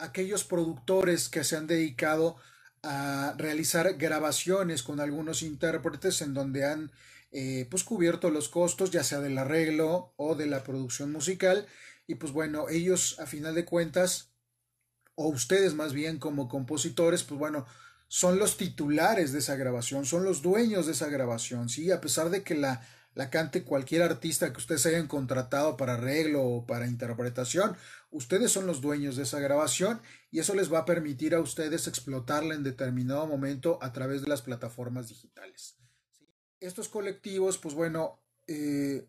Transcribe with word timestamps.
aquellos 0.00 0.44
productores 0.44 1.28
que 1.28 1.44
se 1.44 1.56
han 1.56 1.66
dedicado 1.66 2.36
a 2.82 3.34
realizar 3.36 3.94
grabaciones 3.94 4.82
con 4.82 5.00
algunos 5.00 5.42
intérpretes 5.42 6.22
en 6.22 6.34
donde 6.34 6.64
han 6.64 6.90
eh, 7.32 7.66
pues 7.70 7.84
cubierto 7.84 8.30
los 8.30 8.48
costos 8.48 8.90
ya 8.90 9.04
sea 9.04 9.20
del 9.20 9.38
arreglo 9.38 10.12
o 10.16 10.34
de 10.34 10.46
la 10.46 10.64
producción 10.64 11.12
musical. 11.12 11.66
Y 12.06 12.16
pues 12.16 12.32
bueno 12.32 12.68
ellos 12.68 13.18
a 13.20 13.26
final 13.26 13.54
de 13.54 13.64
cuentas 13.64 14.30
o 15.14 15.28
ustedes 15.28 15.74
más 15.74 15.92
bien 15.92 16.18
como 16.18 16.48
compositores 16.48 17.22
pues 17.22 17.38
bueno 17.38 17.66
son 18.08 18.38
los 18.38 18.56
titulares 18.56 19.32
de 19.32 19.38
esa 19.38 19.54
grabación 19.54 20.06
son 20.06 20.24
los 20.24 20.42
dueños 20.42 20.86
de 20.86 20.92
esa 20.92 21.08
grabación 21.08 21.68
sí 21.68 21.92
a 21.92 22.00
pesar 22.00 22.30
de 22.30 22.42
que 22.42 22.54
la 22.54 22.82
la 23.14 23.30
cante 23.30 23.64
cualquier 23.64 24.02
artista 24.02 24.52
que 24.52 24.58
ustedes 24.58 24.86
hayan 24.86 25.08
contratado 25.08 25.76
para 25.76 25.94
arreglo 25.94 26.42
o 26.44 26.66
para 26.66 26.86
interpretación. 26.86 27.76
Ustedes 28.10 28.52
son 28.52 28.66
los 28.66 28.80
dueños 28.80 29.16
de 29.16 29.24
esa 29.24 29.40
grabación 29.40 30.00
y 30.30 30.38
eso 30.38 30.54
les 30.54 30.72
va 30.72 30.80
a 30.80 30.84
permitir 30.84 31.34
a 31.34 31.40
ustedes 31.40 31.86
explotarla 31.86 32.54
en 32.54 32.62
determinado 32.62 33.26
momento 33.26 33.78
a 33.82 33.92
través 33.92 34.22
de 34.22 34.28
las 34.28 34.42
plataformas 34.42 35.08
digitales. 35.08 35.76
Estos 36.60 36.88
colectivos, 36.88 37.58
pues 37.58 37.74
bueno, 37.74 38.20
eh, 38.46 39.06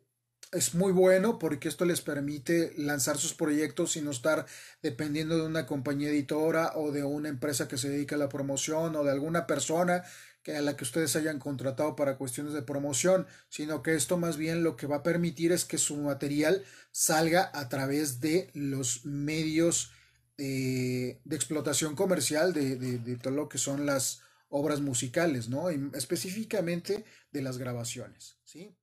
es 0.52 0.76
muy 0.76 0.92
bueno 0.92 1.40
porque 1.40 1.70
esto 1.70 1.86
les 1.86 2.02
permite 2.02 2.74
lanzar 2.78 3.18
sus 3.18 3.34
proyectos 3.34 3.94
sin 3.94 4.08
estar 4.08 4.46
dependiendo 4.82 5.38
de 5.38 5.44
una 5.46 5.66
compañía 5.66 6.10
editora 6.10 6.74
o 6.76 6.92
de 6.92 7.04
una 7.04 7.30
empresa 7.30 7.68
que 7.68 7.78
se 7.78 7.90
dedica 7.90 8.16
a 8.16 8.20
la 8.20 8.30
promoción 8.30 8.96
o 8.96 9.04
de 9.04 9.12
alguna 9.12 9.48
persona 9.48 10.04
que 10.44 10.56
a 10.56 10.62
la 10.62 10.76
que 10.76 10.84
ustedes 10.84 11.16
hayan 11.16 11.40
contratado 11.40 11.96
para 11.96 12.18
cuestiones 12.18 12.54
de 12.54 12.64
promoción, 12.64 13.28
sino 13.50 13.84
que 13.84 13.96
esto 13.96 14.18
más 14.18 14.38
bien 14.38 14.64
lo 14.64 14.76
que 14.76 14.88
va 14.88 14.98
a 14.98 15.04
permitir 15.04 15.52
es 15.52 15.66
que 15.66 15.78
su 15.78 15.98
material 15.98 16.64
salga 16.92 17.52
a 17.54 17.70
través 17.70 18.20
de 18.22 18.50
los 18.54 19.06
medios 19.06 19.92
eh, 20.38 21.22
de 21.24 21.36
explotación 21.36 21.96
comercial 21.96 22.54
de, 22.54 22.76
de, 22.76 23.16
todo 23.18 23.34
lo 23.34 23.50
que 23.50 23.60
son 23.60 23.86
las 23.86 24.22
obras 24.50 24.82
musicales, 24.82 25.50
¿no? 25.50 25.70
específicamente 25.70 27.06
de 27.32 27.42
las 27.42 27.58
grabaciones, 27.58 28.38
¿sí? 28.44 28.76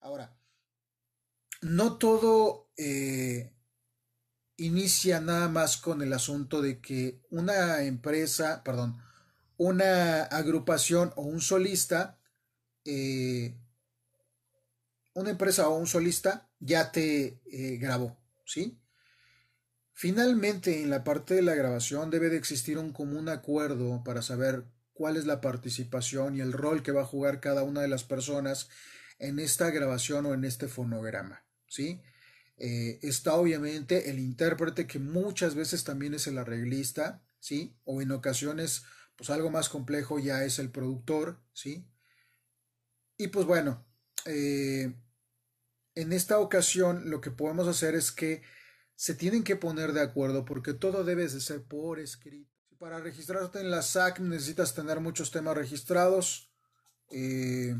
Ahora, 0.00 0.36
no 1.60 1.98
todo 1.98 2.72
eh, 2.76 3.52
inicia 4.56 5.20
nada 5.20 5.48
más 5.48 5.76
con 5.76 6.02
el 6.02 6.12
asunto 6.12 6.62
de 6.62 6.80
que 6.80 7.20
una 7.30 7.82
empresa, 7.82 8.62
perdón, 8.64 8.98
una 9.62 10.24
agrupación 10.24 11.12
o 11.14 11.22
un 11.22 11.40
solista, 11.40 12.18
eh, 12.84 13.54
una 15.14 15.30
empresa 15.30 15.68
o 15.68 15.76
un 15.76 15.86
solista 15.86 16.48
ya 16.58 16.90
te 16.90 17.40
eh, 17.46 17.76
grabó, 17.76 18.18
¿sí? 18.44 18.80
Finalmente, 19.92 20.82
en 20.82 20.90
la 20.90 21.04
parte 21.04 21.34
de 21.34 21.42
la 21.42 21.54
grabación 21.54 22.10
debe 22.10 22.28
de 22.28 22.38
existir 22.38 22.76
un 22.76 22.92
común 22.92 23.28
acuerdo 23.28 24.02
para 24.02 24.20
saber 24.20 24.64
cuál 24.94 25.16
es 25.16 25.26
la 25.26 25.40
participación 25.40 26.36
y 26.36 26.40
el 26.40 26.52
rol 26.52 26.82
que 26.82 26.90
va 26.90 27.02
a 27.02 27.06
jugar 27.06 27.38
cada 27.38 27.62
una 27.62 27.82
de 27.82 27.88
las 27.88 28.02
personas 28.02 28.68
en 29.20 29.38
esta 29.38 29.70
grabación 29.70 30.26
o 30.26 30.34
en 30.34 30.44
este 30.44 30.66
fonograma, 30.66 31.44
¿sí? 31.68 32.02
Eh, 32.56 32.98
está 33.02 33.34
obviamente 33.34 34.10
el 34.10 34.18
intérprete 34.18 34.88
que 34.88 34.98
muchas 34.98 35.54
veces 35.54 35.84
también 35.84 36.14
es 36.14 36.26
el 36.26 36.38
arreglista, 36.38 37.22
¿sí? 37.38 37.76
O 37.84 38.02
en 38.02 38.10
ocasiones 38.10 38.82
pues 39.22 39.30
algo 39.30 39.50
más 39.50 39.68
complejo 39.68 40.18
ya 40.18 40.42
es 40.42 40.58
el 40.58 40.72
productor, 40.72 41.38
¿sí? 41.52 41.86
Y 43.16 43.28
pues 43.28 43.46
bueno, 43.46 43.86
eh, 44.24 44.92
en 45.94 46.12
esta 46.12 46.40
ocasión 46.40 47.08
lo 47.08 47.20
que 47.20 47.30
podemos 47.30 47.68
hacer 47.68 47.94
es 47.94 48.10
que 48.10 48.42
se 48.96 49.14
tienen 49.14 49.44
que 49.44 49.54
poner 49.54 49.92
de 49.92 50.00
acuerdo 50.00 50.44
porque 50.44 50.74
todo 50.74 51.04
debe 51.04 51.28
de 51.28 51.40
ser 51.40 51.62
por 51.62 52.00
escrito. 52.00 52.50
Para 52.80 52.98
registrarte 52.98 53.60
en 53.60 53.70
la 53.70 53.82
SAC 53.82 54.18
necesitas 54.18 54.74
tener 54.74 54.98
muchos 54.98 55.30
temas 55.30 55.56
registrados. 55.56 56.50
Eh, 57.12 57.76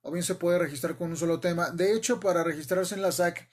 o 0.00 0.10
bien 0.10 0.24
se 0.24 0.34
puede 0.34 0.58
registrar 0.58 0.96
con 0.96 1.10
un 1.10 1.16
solo 1.16 1.38
tema. 1.38 1.70
De 1.70 1.92
hecho, 1.92 2.18
para 2.18 2.42
registrarse 2.42 2.96
en 2.96 3.02
la 3.02 3.12
SAC, 3.12 3.48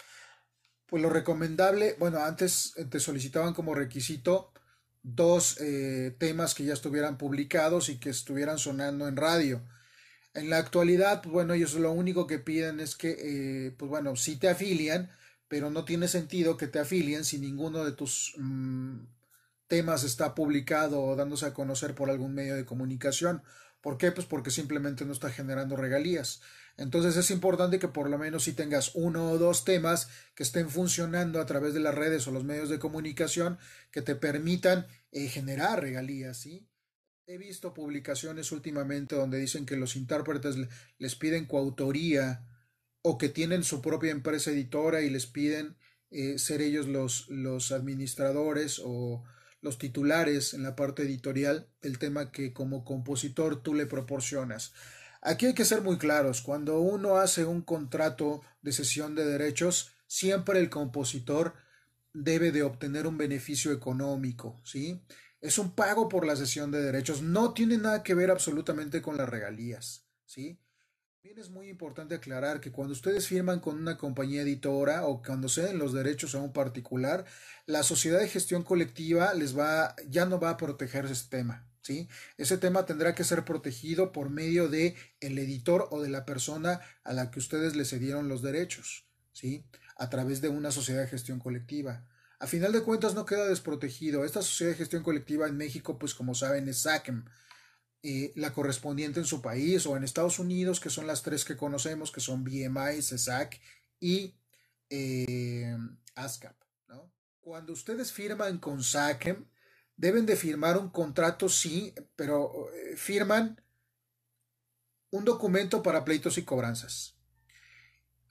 pues 0.88 1.04
lo 1.04 1.12
recomendable, 1.12 1.96
bueno, 2.00 2.24
antes 2.24 2.74
te 2.90 3.00
solicitaban 3.00 3.54
como 3.54 3.76
requisito 3.76 4.52
dos 5.06 5.62
eh, 5.62 6.16
temas 6.18 6.56
que 6.56 6.66
ya 6.66 6.74
estuvieran 6.74 7.18
publicados 7.18 7.90
y 7.90 8.00
que 8.00 8.10
estuvieran 8.10 8.58
sonando 8.58 9.08
en 9.08 9.16
radio. 9.16 9.62
En 10.34 10.50
la 10.50 10.58
actualidad, 10.58 11.22
pues 11.22 11.32
bueno, 11.32 11.54
ellos 11.54 11.76
lo 11.76 11.92
único 11.92 12.26
que 12.26 12.40
piden 12.40 12.80
es 12.80 12.96
que, 12.96 13.16
eh, 13.20 13.76
pues 13.78 13.88
bueno, 13.88 14.16
sí 14.16 14.38
te 14.38 14.50
afilian, 14.50 15.12
pero 15.48 15.70
no 15.70 15.86
tiene 15.86 16.08
sentido 16.08 16.58
que 16.58 16.68
te 16.68 16.80
afilien 16.80 17.24
si 17.24 17.38
ninguno 17.38 17.86
de 17.86 17.92
tus 17.92 18.34
mm, 18.38 18.98
temas 19.68 20.04
está 20.04 20.34
publicado 20.34 21.02
o 21.04 21.16
dándose 21.16 21.46
a 21.46 21.54
conocer 21.54 21.94
por 21.94 22.10
algún 22.10 22.34
medio 22.34 22.56
de 22.56 22.66
comunicación. 22.66 23.44
¿Por 23.82 24.00
qué? 24.00 24.12
Pues 24.12 24.26
porque 24.26 24.50
simplemente 24.50 25.06
no 25.06 25.14
está 25.14 25.30
generando 25.30 25.76
regalías. 25.76 26.42
Entonces 26.78 27.16
es 27.16 27.32
importante 27.32 27.80
que 27.80 27.88
por 27.88 28.10
lo 28.10 28.18
menos 28.18 28.44
si 28.44 28.54
tengas 28.54 28.92
uno 28.96 29.32
o 29.32 29.38
dos 29.38 29.64
temas 29.64 30.10
que 30.36 30.44
estén 30.44 30.70
funcionando 30.70 31.40
a 31.40 31.46
través 31.46 31.74
de 31.74 31.80
las 31.80 31.96
redes 31.96 32.28
o 32.28 32.32
los 32.32 32.44
medios 32.44 32.70
de 32.70 32.80
comunicación 32.80 33.58
que 33.92 34.02
te 34.02 34.16
permitan 34.16 34.88
eh, 35.12 35.28
generar 35.28 35.82
regalías, 35.82 36.38
¿sí? 36.38 36.68
He 37.28 37.38
visto 37.38 37.74
publicaciones 37.74 38.52
últimamente 38.52 39.16
donde 39.16 39.40
dicen 39.40 39.66
que 39.66 39.78
los 39.78 39.96
intérpretes 39.96 40.58
les 41.00 41.16
piden 41.16 41.46
coautoría 41.46 42.46
o 43.02 43.18
que 43.18 43.30
tienen 43.30 43.64
su 43.64 43.82
propia 43.82 44.12
empresa 44.12 44.52
editora 44.52 45.02
y 45.02 45.10
les 45.10 45.26
piden 45.26 45.78
eh, 46.12 46.38
ser 46.38 46.62
ellos 46.62 46.88
los, 46.88 47.28
los 47.30 47.72
administradores 47.72 48.80
o 48.84 49.24
los 49.62 49.80
titulares 49.80 50.54
en 50.54 50.62
la 50.62 50.76
parte 50.76 51.02
editorial 51.04 51.68
del 51.82 51.98
tema 51.98 52.32
que 52.32 52.54
como 52.54 52.86
compositor 52.86 53.64
tú 53.64 53.74
le 53.74 53.88
proporcionas. 53.88 54.74
Aquí 55.26 55.48
hay 55.48 55.56
que 55.56 55.66
ser 55.66 55.82
muy 55.82 55.98
claros. 55.98 56.42
Cuando 56.42 56.80
uno 56.80 57.18
hace 57.18 57.46
un 57.46 57.64
contrato 57.64 58.42
de 58.62 58.72
cesión 58.72 59.16
de 59.16 59.26
derechos, 59.26 59.92
siempre 60.06 60.60
el 60.60 60.70
compositor 60.70 61.56
debe 62.14 62.52
de 62.52 62.62
obtener 62.62 63.08
un 63.08 63.18
beneficio 63.18 63.72
económico, 63.72 64.62
¿sí? 64.64 65.04
Es 65.42 65.58
un 65.58 65.72
pago 65.72 66.10
por 66.10 66.28
la 66.28 66.36
cesión 66.36 66.70
de 66.70 66.80
derechos. 66.80 67.24
No 67.24 67.56
tiene 67.56 67.80
nada 67.80 68.04
que 68.04 68.14
ver 68.14 68.30
absolutamente 68.30 69.02
con 69.02 69.18
las 69.18 69.28
regalías, 69.28 70.06
¿sí? 70.26 70.60
También 71.16 71.40
es 71.40 71.50
muy 71.50 71.70
importante 71.70 72.14
aclarar 72.14 72.62
que 72.62 72.72
cuando 72.72 72.94
ustedes 72.94 73.28
firman 73.28 73.62
con 73.62 73.80
una 73.80 73.98
compañía 73.98 74.44
editora 74.44 75.08
o 75.08 75.24
cuando 75.24 75.50
ceden 75.50 75.80
los 75.80 75.92
derechos 75.92 76.36
a 76.36 76.40
un 76.40 76.54
particular, 76.54 77.26
la 77.66 77.82
sociedad 77.82 78.20
de 78.20 78.30
gestión 78.30 78.62
colectiva 78.62 79.34
les 79.34 79.58
va, 79.58 79.96
ya 80.08 80.28
no 80.28 80.40
va 80.40 80.52
a 80.52 80.58
proteger 80.58 81.06
ese 81.06 81.30
tema, 81.30 81.68
ese 82.38 82.58
tema 82.58 82.86
tendrá 82.86 83.16
que 83.16 83.24
ser 83.24 83.46
protegido 83.46 84.12
por 84.12 84.30
medio 84.30 84.70
de 84.70 84.96
el 85.20 85.38
editor 85.38 85.88
o 85.92 86.02
de 86.02 86.10
la 86.10 86.26
persona 86.26 86.82
a 87.04 87.14
la 87.14 87.32
que 87.32 87.40
ustedes 87.40 87.76
le 87.76 87.86
cedieron 87.86 88.30
los 88.30 88.42
derechos, 88.42 89.06
¿sí? 89.34 89.66
A 89.98 90.10
través 90.10 90.42
de 90.42 90.50
una 90.50 90.72
sociedad 90.72 91.02
de 91.02 91.08
gestión 91.08 91.40
colectiva. 91.40 92.06
A 92.40 92.48
final 92.48 92.74
de 92.74 92.84
cuentas 92.84 93.16
no 93.16 93.26
queda 93.26 93.48
desprotegido. 93.48 94.26
Esta 94.26 94.42
sociedad 94.42 94.72
de 94.72 94.78
gestión 94.78 95.04
colectiva 95.04 95.48
en 95.48 95.58
México, 95.58 95.98
pues 95.98 96.14
como 96.14 96.36
saben, 96.36 96.68
es 96.68 96.80
SACEM. 96.80 97.26
Eh, 98.04 98.34
la 98.36 98.54
correspondiente 98.54 99.20
en 99.20 99.26
su 99.26 99.42
país 99.42 99.86
o 99.88 99.98
en 99.98 100.04
Estados 100.04 100.38
Unidos, 100.38 100.80
que 100.80 100.92
son 100.92 101.08
las 101.08 101.24
tres 101.24 101.44
que 101.44 101.58
conocemos, 101.58 102.12
que 102.12 102.20
son 102.20 102.44
BMI, 102.44 103.02
CESAC 103.02 103.60
y 104.00 104.36
eh, 104.92 105.76
ASCAP. 106.14 106.56
Cuando 107.42 107.74
ustedes 107.74 108.12
firman 108.12 108.60
con 108.60 108.84
SACEM, 108.84 109.46
deben 109.98 110.26
de 110.26 110.36
firmar 110.36 110.78
un 110.78 110.90
contrato, 110.90 111.50
sí, 111.50 111.94
pero 112.16 112.70
eh, 112.74 112.96
firman 112.96 113.62
un 115.12 115.26
documento 115.26 115.82
para 115.82 116.04
pleitos 116.04 116.38
y 116.38 116.44
cobranzas. 116.44 117.16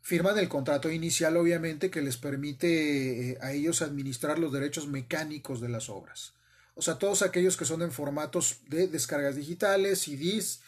Firman 0.00 0.38
el 0.38 0.48
contrato 0.48 0.90
inicial, 0.90 1.36
obviamente, 1.36 1.90
que 1.90 2.02
les 2.02 2.18
permite 2.18 3.30
eh, 3.30 3.38
a 3.40 3.52
ellos 3.52 3.80
administrar 3.80 4.38
los 4.38 4.52
derechos 4.52 4.86
mecánicos 4.86 5.60
de 5.60 5.70
las 5.70 5.88
obras. 5.88 6.34
O 6.74 6.82
sea, 6.82 6.98
todos 6.98 7.22
aquellos 7.22 7.56
que 7.56 7.64
son 7.64 7.82
en 7.82 7.92
formatos 7.92 8.60
de 8.68 8.88
descargas 8.88 9.36
digitales, 9.36 10.00
CDs, 10.00 10.60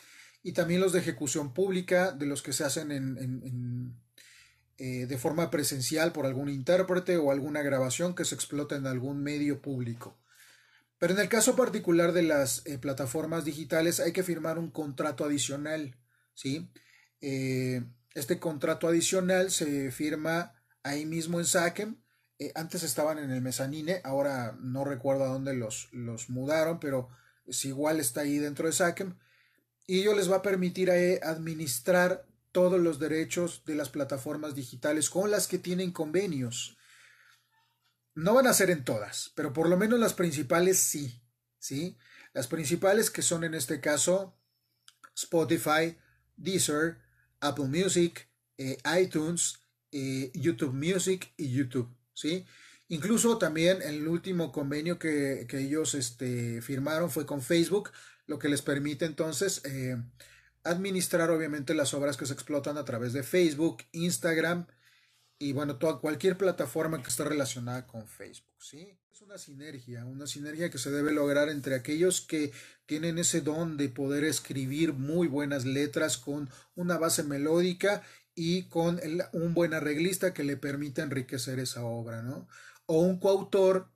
y 0.43 0.53
también 0.53 0.81
los 0.81 0.93
de 0.93 1.01
ejecución 1.01 1.53
pública, 1.53 2.13
de 2.13 2.25
los 2.25 2.41
que 2.41 2.53
se 2.53 2.65
hacen 2.65 2.93
en, 2.93 3.97
eh, 4.79 5.07
de 5.07 5.19
forma 5.19 5.51
presencial 5.51 6.13
por 6.13 6.25
algún 6.25 6.49
intérprete 6.49 7.17
o 7.17 7.33
alguna 7.33 7.63
grabación 7.63 8.15
que 8.15 8.25
se 8.25 8.37
explota 8.37 8.77
en 8.77 8.87
algún 8.87 9.23
medio 9.23 9.61
público. 9.61 10.17
Pero 10.99 11.13
en 11.13 11.21
el 11.21 11.29
caso 11.29 11.57
particular 11.57 12.13
de 12.13 12.23
las 12.23 12.67
eh, 12.67 12.79
plataformas 12.79 13.45
digitales 13.45 14.01
hay 14.01 14.13
que 14.13 14.23
firmar 14.23 14.59
un 14.59 14.71
contrato 14.71 15.25
adicional, 15.25 15.97
¿sí? 16.35 16.71
Eh, 17.21 17.83
este 18.15 18.39
contrato 18.39 18.89
adicional 18.89 19.51
se 19.51 19.91
firma 19.91 20.55
ahí 20.83 21.05
mismo 21.05 21.39
en 21.39 21.45
SACEM. 21.45 21.97
Eh, 22.39 22.53
antes 22.55 22.83
estaban 22.83 23.19
en 23.19 23.31
el 23.31 23.43
mezanine, 23.43 24.01
ahora 24.05 24.57
no 24.61 24.85
recuerdo 24.85 25.25
a 25.25 25.29
dónde 25.29 25.55
los, 25.55 25.89
los 25.93 26.31
mudaron, 26.31 26.81
pero 26.81 27.09
es 27.47 27.65
igual 27.67 28.01
está 28.01 28.23
ahí 28.23 28.39
dentro 28.39 28.67
de 28.67 28.73
SACEM. 28.73 29.19
Y 29.87 30.01
ello 30.01 30.15
les 30.15 30.31
va 30.31 30.37
a 30.37 30.43
permitir 30.43 30.91
administrar 30.91 32.27
todos 32.53 32.81
los 32.81 32.99
derechos 32.99 33.63
de 33.67 33.75
las 33.75 33.91
plataformas 33.91 34.55
digitales 34.55 35.11
con 35.11 35.31
las 35.31 35.47
que 35.47 35.59
tienen 35.59 35.93
convenios. 35.93 36.79
No 38.17 38.35
van 38.35 38.47
a 38.47 38.55
ser 38.55 38.71
en 38.71 38.83
todas, 38.83 39.31
pero 39.37 39.53
por 39.53 39.69
lo 39.69 39.77
menos 39.77 40.01
las 40.01 40.15
principales 40.15 40.79
sí, 40.79 41.23
¿sí? 41.59 41.99
Las 42.33 42.49
principales 42.49 43.11
que 43.11 43.23
son 43.23 43.45
en 43.45 43.55
este 43.55 43.81
caso 43.81 44.35
Spotify, 45.15 45.97
Deezer, 46.37 46.97
Apple 47.41 47.67
Music, 47.67 48.27
eh, 48.57 48.79
iTunes, 49.01 49.59
eh, 49.93 50.31
YouTube 50.35 50.73
Music 50.73 51.33
y 51.37 51.53
YouTube, 51.53 51.95
¿sí? 52.15 52.47
Incluso 52.89 53.37
también 53.37 53.83
el 53.83 54.09
último 54.09 54.51
convenio 54.51 54.99
que, 54.99 55.47
ellos 55.53 55.95
este, 55.95 56.63
firmaron 56.63 57.11
fue 57.11 57.27
con 57.27 57.43
Facebook, 57.43 57.91
lo 58.27 58.39
que 58.39 58.49
les 58.49 58.63
permite 58.63 59.05
entonces 59.05 59.61
eh, 59.65 59.97
administrar 60.65 61.31
obviamente 61.31 61.75
las 61.75 61.93
obras 61.93 62.17
que 62.17 62.25
se 62.25 62.33
explotan 62.33 62.79
a 62.79 62.85
través 62.87 63.13
de 63.13 63.23
Facebook, 63.23 63.85
Instagram 63.93 64.67
y 65.39 65.53
bueno, 65.53 65.77
toda, 65.77 65.99
cualquier 65.99 66.39
plataforma 66.39 67.03
que 67.03 67.11
esté 67.11 67.25
relacionada 67.25 67.87
con 67.87 68.09
Facebook, 68.09 68.57
¿sí? 68.63 68.99
Es 69.13 69.21
una 69.21 69.39
sinergia, 69.39 70.05
una 70.05 70.27
sinergia 70.27 70.71
que 70.71 70.79
se 70.79 70.91
debe 70.91 71.13
lograr 71.13 71.49
entre 71.49 71.75
aquellos 71.75 72.21
que 72.21 72.53
tienen 72.87 73.19
ese 73.19 73.41
don 73.41 73.77
de 73.77 73.89
poder 73.89 74.25
escribir 74.25 74.93
muy 74.93 75.29
buenas 75.29 75.65
letras 75.65 76.17
con 76.17 76.51
una 76.75 76.99
base 76.99 77.23
melódica 77.23 78.03
y 78.35 78.65
con 78.69 79.01
un 79.33 79.55
buen 79.55 79.75
arreglista 79.75 80.35
que 80.35 80.45
le 80.45 80.57
permita 80.57 81.03
enriquecer 81.03 81.59
esa 81.59 81.85
obra, 81.85 82.23
¿no? 82.23 82.49
O 82.87 83.01
un 83.01 83.19
coautor 83.19 83.91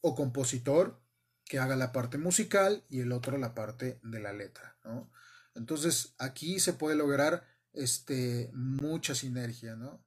o 0.00 0.14
compositor 0.14 1.00
que 1.44 1.58
haga 1.58 1.76
la 1.76 1.92
parte 1.92 2.18
musical 2.18 2.84
y 2.88 3.00
el 3.00 3.12
otro 3.12 3.38
la 3.38 3.54
parte 3.54 4.00
de 4.02 4.20
la 4.20 4.32
letra, 4.32 4.78
¿no? 4.84 5.10
Entonces 5.54 6.14
aquí 6.18 6.60
se 6.60 6.72
puede 6.72 6.96
lograr 6.96 7.46
este, 7.72 8.50
mucha 8.52 9.14
sinergia, 9.14 9.76
¿no? 9.76 10.05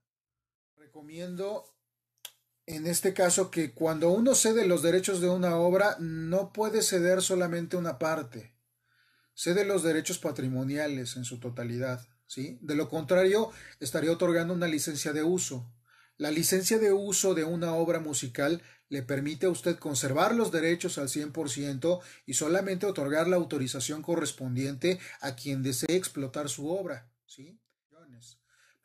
Recomiendo 1.00 1.64
en 2.66 2.86
este 2.86 3.14
caso 3.14 3.50
que 3.50 3.74
cuando 3.74 4.10
uno 4.10 4.36
cede 4.36 4.68
los 4.68 4.84
derechos 4.84 5.22
de 5.22 5.30
una 5.30 5.56
obra 5.56 5.96
no 6.02 6.52
puede 6.52 6.82
ceder 6.82 7.22
solamente 7.22 7.78
una 7.78 7.98
parte, 7.98 8.54
cede 9.34 9.64
los 9.64 9.82
derechos 9.82 10.20
patrimoniales 10.20 11.16
en 11.16 11.24
su 11.24 11.40
totalidad, 11.40 12.06
¿sí? 12.28 12.60
De 12.62 12.76
lo 12.76 12.90
contrario, 12.90 13.50
estaría 13.80 14.12
otorgando 14.12 14.54
una 14.54 14.68
licencia 14.68 15.14
de 15.14 15.24
uso. 15.24 15.74
La 16.18 16.32
licencia 16.32 16.80
de 16.80 16.92
uso 16.92 17.34
de 17.34 17.46
una 17.46 17.76
obra 17.76 18.02
musical 18.02 18.62
le 18.90 19.02
permite 19.02 19.46
a 19.46 19.52
usted 19.52 19.78
conservar 19.78 20.36
los 20.36 20.52
derechos 20.52 20.98
al 20.98 21.08
100% 21.08 22.02
y 22.26 22.34
solamente 22.34 22.86
otorgar 22.86 23.30
la 23.30 23.38
autorización 23.38 24.02
correspondiente 24.02 25.00
a 25.22 25.38
quien 25.38 25.64
desee 25.64 25.96
explotar 25.96 26.50
su 26.50 26.70
obra, 26.70 27.10
¿sí? 27.26 27.58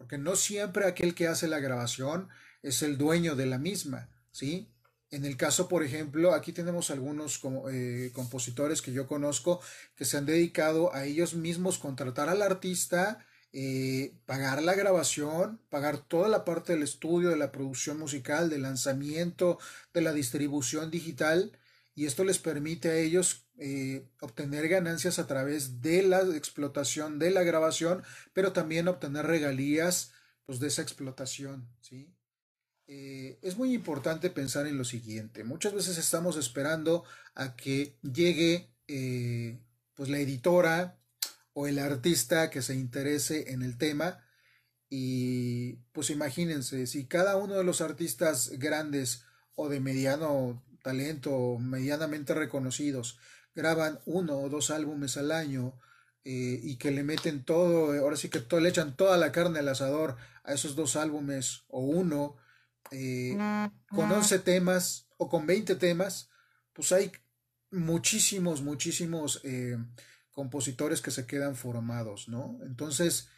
Porque 0.04 0.18
no 0.18 0.36
siempre 0.36 0.84
aquel 0.84 1.14
que 1.14 1.28
hace 1.28 1.48
la 1.48 1.60
grabación 1.60 2.28
es 2.62 2.82
el 2.82 2.98
dueño 2.98 3.36
de 3.36 3.46
la 3.46 3.56
misma, 3.56 4.10
¿sí? 4.32 4.68
En 5.10 5.24
el 5.24 5.38
caso, 5.38 5.66
por 5.66 5.82
ejemplo, 5.82 6.34
aquí 6.34 6.52
tenemos 6.52 6.90
algunos 6.90 7.40
eh, 7.72 8.10
compositores 8.12 8.82
que 8.82 8.92
yo 8.92 9.06
conozco 9.06 9.62
que 9.96 10.04
se 10.04 10.18
han 10.18 10.26
dedicado 10.26 10.92
a 10.92 11.06
ellos 11.06 11.32
mismos 11.32 11.78
contratar 11.78 12.28
al 12.28 12.42
artista, 12.42 13.24
eh, 13.54 14.12
pagar 14.26 14.62
la 14.62 14.74
grabación, 14.74 15.58
pagar 15.70 15.96
toda 15.96 16.28
la 16.28 16.44
parte 16.44 16.74
del 16.74 16.82
estudio, 16.82 17.30
de 17.30 17.38
la 17.38 17.50
producción 17.50 17.98
musical, 17.98 18.50
del 18.50 18.60
lanzamiento, 18.60 19.58
de 19.94 20.02
la 20.02 20.12
distribución 20.12 20.90
digital, 20.90 21.58
y 21.94 22.06
esto 22.06 22.24
les 22.24 22.38
permite 22.38 22.90
a 22.90 22.96
ellos 22.96 23.46
eh, 23.56 24.08
obtener 24.20 24.68
ganancias 24.68 25.18
a 25.18 25.26
través 25.26 25.80
de 25.80 26.02
la 26.02 26.20
explotación 26.36 27.18
de 27.18 27.30
la 27.30 27.42
grabación, 27.42 28.02
pero 28.32 28.52
también 28.52 28.88
obtener 28.88 29.26
regalías 29.26 30.12
pues, 30.44 30.58
de 30.58 30.68
esa 30.68 30.82
explotación, 30.82 31.68
¿sí? 31.80 32.12
Eh, 32.86 33.38
es 33.42 33.56
muy 33.56 33.72
importante 33.72 34.28
pensar 34.28 34.66
en 34.66 34.76
lo 34.76 34.84
siguiente. 34.84 35.42
Muchas 35.42 35.72
veces 35.72 35.96
estamos 35.96 36.36
esperando 36.36 37.04
a 37.34 37.56
que 37.56 37.96
llegue 38.02 38.70
pues 39.94 40.10
la 40.10 40.18
editora 40.18 40.98
o 41.54 41.66
el 41.66 41.78
artista 41.78 42.50
que 42.50 42.60
se 42.60 42.74
interese 42.74 43.52
en 43.52 43.62
el 43.62 43.78
tema. 43.78 44.22
Y 44.90 45.76
pues 45.92 46.10
imagínense, 46.10 46.86
si 46.86 47.06
cada 47.06 47.36
uno 47.36 47.54
de 47.54 47.64
los 47.64 47.80
artistas 47.80 48.50
grandes 48.58 49.24
o 49.54 49.68
de 49.68 49.80
mediano 49.80 50.62
talento, 50.84 51.56
medianamente 51.58 52.34
reconocidos, 52.34 53.18
graban 53.54 54.00
uno 54.04 54.36
o 54.38 54.50
dos 54.50 54.70
álbumes 54.70 55.16
al 55.16 55.32
año 55.32 55.80
eh, 56.24 56.60
y 56.62 56.76
que 56.76 56.90
le 56.90 57.02
meten 57.02 57.42
todo, 57.42 57.98
ahora 57.98 58.16
sí 58.16 58.28
que 58.28 58.40
todo, 58.40 58.60
le 58.60 58.68
echan 58.68 58.94
toda 58.94 59.16
la 59.16 59.32
carne 59.32 59.60
al 59.60 59.68
asador 59.68 60.16
a 60.44 60.52
esos 60.52 60.76
dos 60.76 60.96
álbumes 60.96 61.64
o 61.68 61.80
uno, 61.80 62.36
eh, 62.90 63.34
con 63.88 64.12
11 64.12 64.40
temas 64.40 65.08
o 65.16 65.30
con 65.30 65.46
20 65.46 65.74
temas, 65.76 66.28
pues 66.74 66.92
hay 66.92 67.10
muchísimos, 67.70 68.60
muchísimos 68.60 69.40
eh, 69.42 69.78
compositores 70.32 71.00
que 71.00 71.10
se 71.10 71.26
quedan 71.26 71.56
formados, 71.56 72.28
¿no? 72.28 72.58
Entonces, 72.66 73.30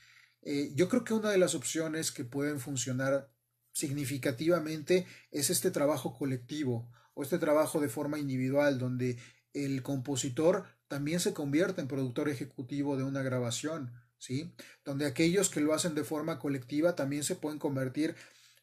yo 0.75 0.89
creo 0.89 1.03
que 1.03 1.15
una 1.15 1.31
de 1.31 1.39
las 1.39 1.57
opciones 1.57 2.13
que 2.13 2.25
pueden 2.25 2.61
funcionar 2.61 3.29
significativamente 3.73 5.07
es 5.33 5.51
este 5.51 5.73
trabajo 5.73 6.17
colectivo 6.17 6.89
o 7.17 7.23
este 7.23 7.39
trabajo 7.39 7.81
de 7.81 7.89
forma 7.89 8.19
individual 8.19 8.79
donde 8.79 9.17
el 9.55 9.83
compositor 9.83 10.67
también 10.87 11.19
se 11.19 11.33
convierte 11.33 11.81
en 11.81 11.89
productor 11.89 12.29
ejecutivo 12.29 12.97
de 12.97 13.05
una 13.05 13.23
grabación, 13.23 13.91
¿sí? 14.19 14.55
Donde 14.85 15.07
aquellos 15.07 15.49
que 15.49 15.63
lo 15.63 15.73
hacen 15.73 15.95
de 15.95 16.05
forma 16.05 16.39
colectiva 16.39 16.95
también 16.95 17.25
se 17.25 17.35
pueden 17.35 17.59
convertir 17.59 18.15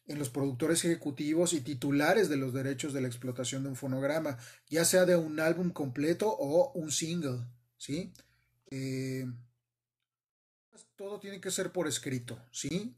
en 0.06 0.20
los 0.20 0.30
productores 0.30 0.84
ejecutivos 0.84 1.52
y 1.52 1.62
titulares 1.62 2.28
de 2.28 2.36
los 2.36 2.54
derechos 2.54 2.92
de 2.92 3.00
la 3.00 3.08
explotación 3.08 3.64
de 3.64 3.70
un 3.70 3.76
fonograma, 3.76 4.38
ya 4.68 4.84
sea 4.84 5.04
de 5.04 5.16
un 5.16 5.40
álbum 5.40 5.70
completo 5.70 6.28
o 6.28 6.70
un 6.74 6.92
single, 6.92 7.40
¿sí? 7.76 8.12
Eh, 8.70 9.26
todo 10.94 11.18
tiene 11.18 11.40
que 11.40 11.50
ser 11.50 11.72
por 11.72 11.88
escrito, 11.88 12.40
¿sí? 12.52 12.94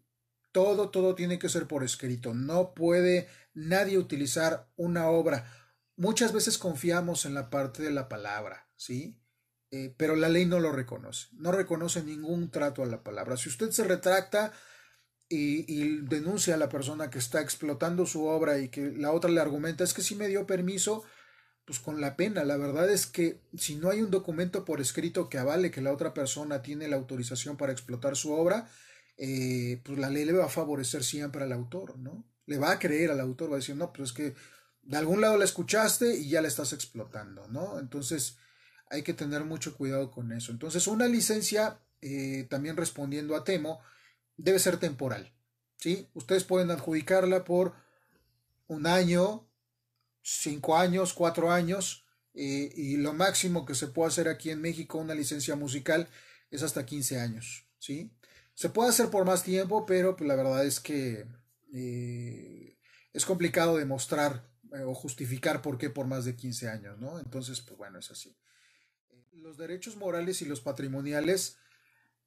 Todo, 0.57 0.89
todo 0.89 1.15
tiene 1.15 1.39
que 1.39 1.51
ser 1.51 1.67
por 1.67 1.85
escrito. 1.85 2.33
No 2.33 2.73
puede 2.73 3.29
nadie 3.53 3.99
utilizar 3.99 4.73
una 4.77 5.11
obra. 5.11 5.53
Muchas 5.97 6.33
veces 6.33 6.57
confiamos 6.57 7.27
en 7.27 7.35
la 7.35 7.51
parte 7.51 7.83
de 7.83 7.91
la 7.91 8.09
palabra, 8.09 8.67
¿sí? 8.75 9.21
Eh, 9.71 9.95
pero 9.99 10.17
la 10.17 10.31
ley 10.31 10.47
no 10.47 10.59
lo 10.59 10.73
reconoce. 10.73 11.29
No 11.33 11.53
reconoce 11.53 12.03
ningún 12.03 12.51
trato 12.51 12.83
a 12.83 12.87
la 12.87 13.03
palabra. 13.03 13.37
Si 13.37 13.51
usted 13.51 13.71
se 13.71 13.85
retracta 13.85 14.55
y, 15.29 15.71
y, 15.71 15.99
denuncia 16.07 16.55
a 16.55 16.57
la 16.57 16.71
persona 16.71 17.11
que 17.11 17.19
está 17.19 17.43
explotando 17.43 18.07
su 18.07 18.25
obra 18.25 18.59
y 18.59 18.71
que 18.71 18.93
la 18.93 19.13
otra 19.13 19.31
le 19.31 19.43
argumenta 19.43 19.85
es 19.85 19.93
que 19.93 20.01
sí 20.01 20.15
me 20.15 20.29
dio 20.29 20.47
permiso, 20.47 21.05
pues 21.67 21.81
con 21.81 22.01
la 22.01 22.17
pena. 22.17 22.45
La 22.45 22.57
verdad 22.57 22.89
es 22.89 23.05
que 23.05 23.43
si 23.59 23.75
no 23.75 23.91
hay 23.91 24.01
un 24.01 24.11
documento 24.11 24.65
por 24.65 24.81
escrito 24.81 25.29
que 25.29 25.37
avale 25.37 25.71
que 25.71 25.83
la 25.83 25.93
otra 25.93 26.15
persona 26.15 26.63
tiene 26.63 26.89
la 26.89 26.97
autorización 26.97 27.59
para 27.59 27.73
explotar 27.73 28.17
su 28.17 28.33
obra, 28.33 28.71
eh, 29.17 29.81
pues 29.85 29.99
la 29.99 30.11
ley 30.11 30.25
le 30.25 30.33
va 30.33 30.45
a 30.47 30.51
favorecer 30.51 31.03
siempre 31.03 31.43
al 31.45 31.53
autor, 31.53 31.99
¿no? 31.99 32.25
Le 32.47 32.59
va 32.59 32.73
a 32.73 32.79
creer 32.79 33.11
al 33.11 33.21
autor, 33.21 33.51
va 33.51 33.55
a 33.55 33.59
decir, 33.59 33.77
no, 33.77 33.93
pues 33.93 34.11
es 34.11 34.15
que 34.15 34.35
de 34.83 34.97
algún 34.97 35.21
lado 35.21 35.37
la 35.37 35.45
escuchaste 35.45 36.17
y 36.17 36.29
ya 36.29 36.43
la 36.43 36.49
estás 36.49 36.73
explotando, 36.73 37.49
¿no? 37.49 37.79
Entonces 37.79 38.37
hay 38.89 39.03
que 39.03 39.15
tener 39.15 39.45
mucho 39.45 39.77
cuidado 39.77 40.11
con 40.11 40.33
eso. 40.33 40.53
Entonces 40.53 40.87
una 40.87 41.09
licencia, 41.09 41.81
eh, 42.01 42.47
también 42.49 42.77
respondiendo 42.77 43.35
a 43.35 43.45
Temo, 43.45 43.81
debe 44.37 44.59
ser 44.59 44.79
temporal, 44.79 45.35
¿sí? 45.79 46.09
Ustedes 46.15 46.45
pueden 46.45 46.71
adjudicarla 46.71 47.45
por 47.45 47.75
un 48.69 48.87
año, 48.87 49.49
cinco 50.23 50.77
años, 50.77 51.15
cuatro 51.15 51.51
años, 51.51 52.05
eh, 52.35 52.71
y 52.77 52.97
lo 52.99 53.15
máximo 53.15 53.65
que 53.65 53.75
se 53.75 53.89
puede 53.89 54.09
hacer 54.09 54.29
aquí 54.29 54.51
en 54.51 54.61
México 54.61 54.99
una 54.99 55.15
licencia 55.15 55.57
musical 55.57 56.09
es 56.51 56.63
hasta 56.63 56.85
15 56.85 57.19
años, 57.19 57.67
¿sí? 57.79 58.13
Se 58.57 58.71
puede 58.71 58.89
hacer 58.89 59.11
por 59.11 59.27
más 59.27 59.43
tiempo, 59.43 59.85
pero 59.85 60.17
pues, 60.17 60.27
la 60.27 60.35
verdad 60.35 60.65
es 60.65 60.81
que 60.81 61.27
eh, 61.75 62.79
es 63.13 63.27
complicado 63.27 63.77
demostrar 63.77 64.49
eh, 64.73 64.83
o 64.83 64.95
justificar 64.95 65.61
por 65.61 65.77
qué 65.77 65.91
por 65.91 66.07
más 66.07 66.25
de 66.25 66.37
15 66.37 66.71
años, 66.71 66.99
¿no? 66.99 67.19
Entonces, 67.21 67.61
pues 67.61 67.77
bueno, 67.77 67.99
es 67.99 68.11
así. 68.11 68.35
Los 69.33 69.59
derechos 69.59 69.97
morales 69.97 70.41
y 70.41 70.47
los 70.47 70.63
patrimoniales 70.63 71.59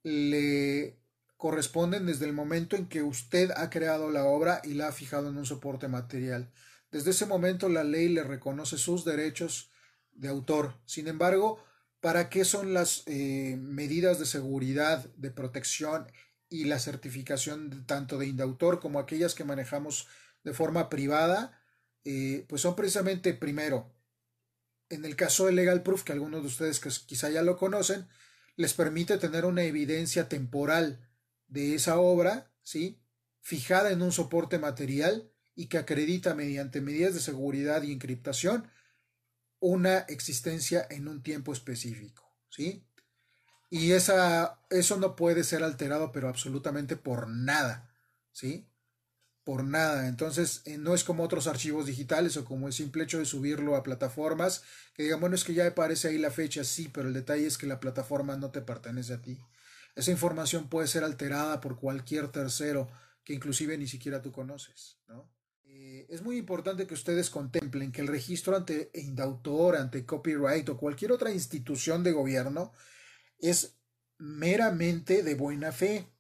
le 0.04 1.00
corresponden 1.36 2.06
desde 2.06 2.26
el 2.26 2.34
momento 2.34 2.76
en 2.76 2.88
que 2.88 3.02
usted 3.02 3.50
ha 3.58 3.72
creado 3.72 4.12
la 4.12 4.26
obra 4.26 4.62
y 4.64 4.76
la 4.76 4.90
ha 4.90 4.92
fijado 4.92 5.30
en 5.30 5.38
un 5.38 5.48
soporte 5.48 5.88
material. 5.88 6.52
Desde 6.92 7.10
ese 7.10 7.26
momento 7.26 7.70
la 7.70 7.84
ley 7.84 8.08
le 8.08 8.24
reconoce 8.24 8.78
sus 8.78 9.04
derechos 9.04 9.72
de 10.12 10.28
autor. 10.28 10.76
Sin 10.86 11.08
embargo, 11.08 11.64
¿para 12.02 12.30
qué 12.30 12.46
son 12.46 12.74
las 12.74 13.04
eh, 13.06 13.58
medidas 13.60 14.20
de 14.20 14.26
seguridad, 14.26 15.06
de 15.16 15.32
protección 15.32 16.08
y 16.50 16.66
la 16.66 16.80
certificación 16.80 17.86
tanto 17.86 18.18
de 18.18 18.28
indautor 18.28 18.80
como 18.80 19.00
aquellas 19.00 19.36
que 19.36 19.44
manejamos 19.44 20.08
de 20.44 20.54
forma 20.54 20.90
privada? 20.90 21.62
Eh, 22.06 22.46
pues 22.48 22.62
son 22.62 22.76
precisamente, 22.76 23.34
primero, 23.34 23.94
en 24.90 25.06
el 25.06 25.16
caso 25.16 25.46
de 25.46 25.52
Legal 25.52 25.84
Proof, 25.84 26.04
que 26.04 26.14
algunos 26.14 26.42
de 26.42 26.48
ustedes 26.48 26.80
quizá 26.80 27.30
ya 27.30 27.44
lo 27.44 27.58
conocen, 27.58 28.08
les 28.56 28.74
permite 28.74 29.18
tener 29.18 29.46
una 29.46 29.64
evidencia 29.64 30.28
temporal 30.28 31.08
de 31.48 31.76
esa 31.76 32.00
obra, 32.00 32.52
¿sí? 32.64 33.02
Fijada 33.42 33.92
en 33.92 34.02
un 34.02 34.12
soporte 34.12 34.60
material 34.60 35.32
y 35.56 35.68
que 35.68 35.78
acredita 35.78 36.36
mediante 36.36 36.82
medidas 36.82 37.14
de 37.14 37.20
seguridad 37.20 37.84
y 37.84 37.92
encriptación 37.92 38.70
una 39.60 40.00
existencia 40.00 40.86
en 40.90 41.08
un 41.08 41.22
tiempo 41.22 41.54
específico, 41.54 42.32
¿sí? 42.50 42.84
Y 43.70 43.92
esa, 43.92 44.60
eso 44.70 44.98
no 44.98 45.16
puede 45.16 45.44
ser 45.44 45.64
alterado, 45.64 46.12
pero 46.12 46.28
absolutamente 46.28 46.96
por 46.96 47.28
nada, 47.28 47.90
¿sí? 48.32 48.68
Por 49.44 49.64
nada. 49.64 50.08
Entonces, 50.08 50.62
eh, 50.66 50.78
no 50.78 50.96
es 50.96 51.04
como 51.04 51.24
otros 51.24 51.48
archivos 51.48 51.86
digitales 51.86 52.36
o 52.38 52.46
como 52.46 52.68
el 52.68 52.74
simple 52.74 53.04
hecho 53.04 53.20
de 53.20 53.26
subirlo 53.26 53.76
a 53.76 53.84
plataformas, 53.84 54.64
que 54.94 55.04
digan, 55.04 55.20
bueno, 55.20 55.36
es 55.36 55.44
que 55.44 55.54
ya 55.54 55.68
aparece 55.68 56.08
ahí 56.08 56.18
la 56.18 56.32
fecha, 56.32 56.64
sí, 56.64 56.90
pero 56.92 57.08
el 57.08 57.14
detalle 57.14 57.46
es 57.46 57.58
que 57.58 57.68
la 57.68 57.80
plataforma 57.80 58.38
no 58.38 58.50
te 58.52 58.62
pertenece 58.62 59.14
a 59.14 59.22
ti. 59.22 59.38
Esa 59.96 60.12
información 60.12 60.70
puede 60.70 60.88
ser 60.88 61.04
alterada 61.04 61.62
por 61.62 61.78
cualquier 61.80 62.30
tercero 62.30 62.90
que 63.24 63.34
inclusive 63.34 63.78
ni 63.78 63.88
siquiera 63.88 64.22
tú 64.22 64.32
conoces, 64.32 64.98
¿no? 65.08 65.30
Eh, 65.82 66.06
es 66.10 66.22
muy 66.24 66.36
importante 66.36 66.86
que 66.86 66.94
ustedes 66.94 67.30
contemplen 67.30 67.94
que 67.94 68.02
el 68.02 68.08
registro 68.08 68.54
ante 68.54 68.92
indautor, 68.96 69.78
ante 69.78 70.06
copyright 70.06 70.68
o 70.68 70.78
cualquier 70.78 71.14
otra 71.14 71.32
institución 71.32 72.04
de 72.04 72.12
gobierno 72.12 72.74
es 73.38 73.78
meramente 74.18 75.24
de 75.24 75.36
buena 75.36 75.72
fe. 75.72 76.12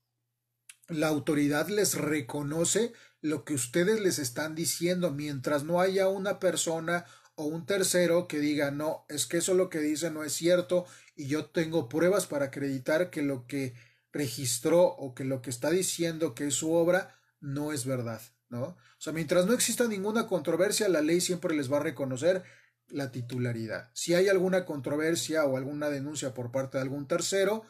La 0.87 1.09
autoridad 1.09 1.67
les 1.67 1.95
reconoce 1.95 2.93
lo 3.19 3.43
que 3.43 3.53
ustedes 3.53 3.99
les 3.99 4.17
están 4.17 4.55
diciendo 4.55 5.11
mientras 5.11 5.65
no 5.65 5.81
haya 5.81 6.07
una 6.07 6.39
persona 6.39 7.05
o 7.35 7.43
un 7.43 7.65
tercero 7.65 8.29
que 8.29 8.39
diga 8.39 8.71
no, 8.71 9.05
es 9.09 9.25
que 9.25 9.39
eso 9.39 9.55
lo 9.55 9.69
que 9.69 9.79
dice 9.79 10.09
no 10.09 10.23
es 10.23 10.31
cierto 10.31 10.85
y 11.17 11.27
yo 11.27 11.47
tengo 11.47 11.89
pruebas 11.89 12.27
para 12.27 12.45
acreditar 12.45 13.09
que 13.09 13.23
lo 13.23 13.45
que 13.45 13.73
registró 14.13 14.83
o 14.83 15.13
que 15.13 15.25
lo 15.25 15.41
que 15.41 15.49
está 15.49 15.69
diciendo 15.69 16.33
que 16.33 16.47
es 16.47 16.53
su 16.53 16.71
obra 16.71 17.19
no 17.41 17.73
es 17.73 17.85
verdad, 17.85 18.21
¿no? 18.49 18.63
O 18.63 18.77
sea, 18.97 19.13
mientras 19.13 19.45
no 19.45 19.53
exista 19.53 19.87
ninguna 19.87 20.27
controversia, 20.27 20.89
la 20.89 21.01
ley 21.01 21.21
siempre 21.21 21.55
les 21.55 21.71
va 21.71 21.77
a 21.77 21.83
reconocer 21.83 22.43
la 22.89 23.11
titularidad. 23.11 23.89
Si 23.93 24.13
hay 24.13 24.27
alguna 24.27 24.65
controversia 24.65 25.45
o 25.45 25.57
alguna 25.57 25.89
denuncia 25.89 26.33
por 26.33 26.51
parte 26.51 26.77
de 26.77 26.83
algún 26.83 27.07
tercero, 27.07 27.63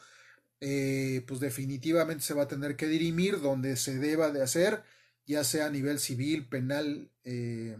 eh, 0.60 1.24
pues 1.26 1.40
definitivamente 1.40 2.24
se 2.24 2.34
va 2.34 2.42
a 2.44 2.48
tener 2.48 2.76
que 2.76 2.86
dirimir 2.86 3.40
donde 3.40 3.76
se 3.76 3.98
deba 3.98 4.30
de 4.30 4.42
hacer, 4.42 4.82
ya 5.26 5.44
sea 5.44 5.66
a 5.66 5.70
nivel 5.70 5.98
civil, 5.98 6.46
penal, 6.48 7.10
eh, 7.24 7.78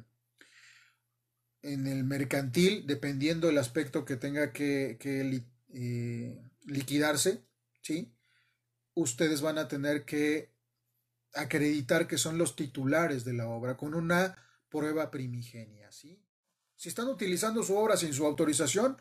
en 1.63 1.87
el 1.87 2.05
mercantil, 2.05 2.87
dependiendo 2.87 3.49
del 3.49 3.59
aspecto 3.59 4.05
que 4.05 4.17
tenga 4.17 4.53
que, 4.53 4.99
eh, 5.73 6.41
liquidarse, 6.65 7.43
¿sí? 7.83 8.15
Ustedes 8.95 9.41
van 9.43 9.59
a 9.59 9.69
tener 9.69 10.05
que 10.05 10.50
acreditar 11.35 12.07
que 12.07 12.19
son 12.19 12.39
los 12.39 12.57
titulares 12.57 13.25
de 13.25 13.35
la 13.35 13.49
obra 13.49 13.77
con 13.77 13.95
una 13.95 14.37
prueba 14.69 15.11
primigenia, 15.11 15.91
¿sí? 15.93 16.23
Si 16.77 16.89
están 16.89 17.09
utilizando 17.09 17.63
su 17.63 17.77
obra 17.77 17.97
sin 17.97 18.15
su 18.15 18.25
autorización, 18.25 18.97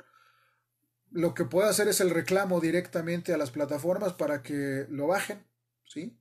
lo 1.12 1.34
que 1.34 1.46
puede 1.46 1.70
hacer 1.70 1.88
es 1.88 2.02
el 2.02 2.10
reclamo 2.10 2.60
directamente 2.60 3.34
a 3.34 3.38
las 3.38 3.52
plataformas 3.52 4.14
para 4.14 4.44
que 4.44 4.86
lo 4.90 5.08
bajen, 5.08 5.46
¿sí? 5.86 6.20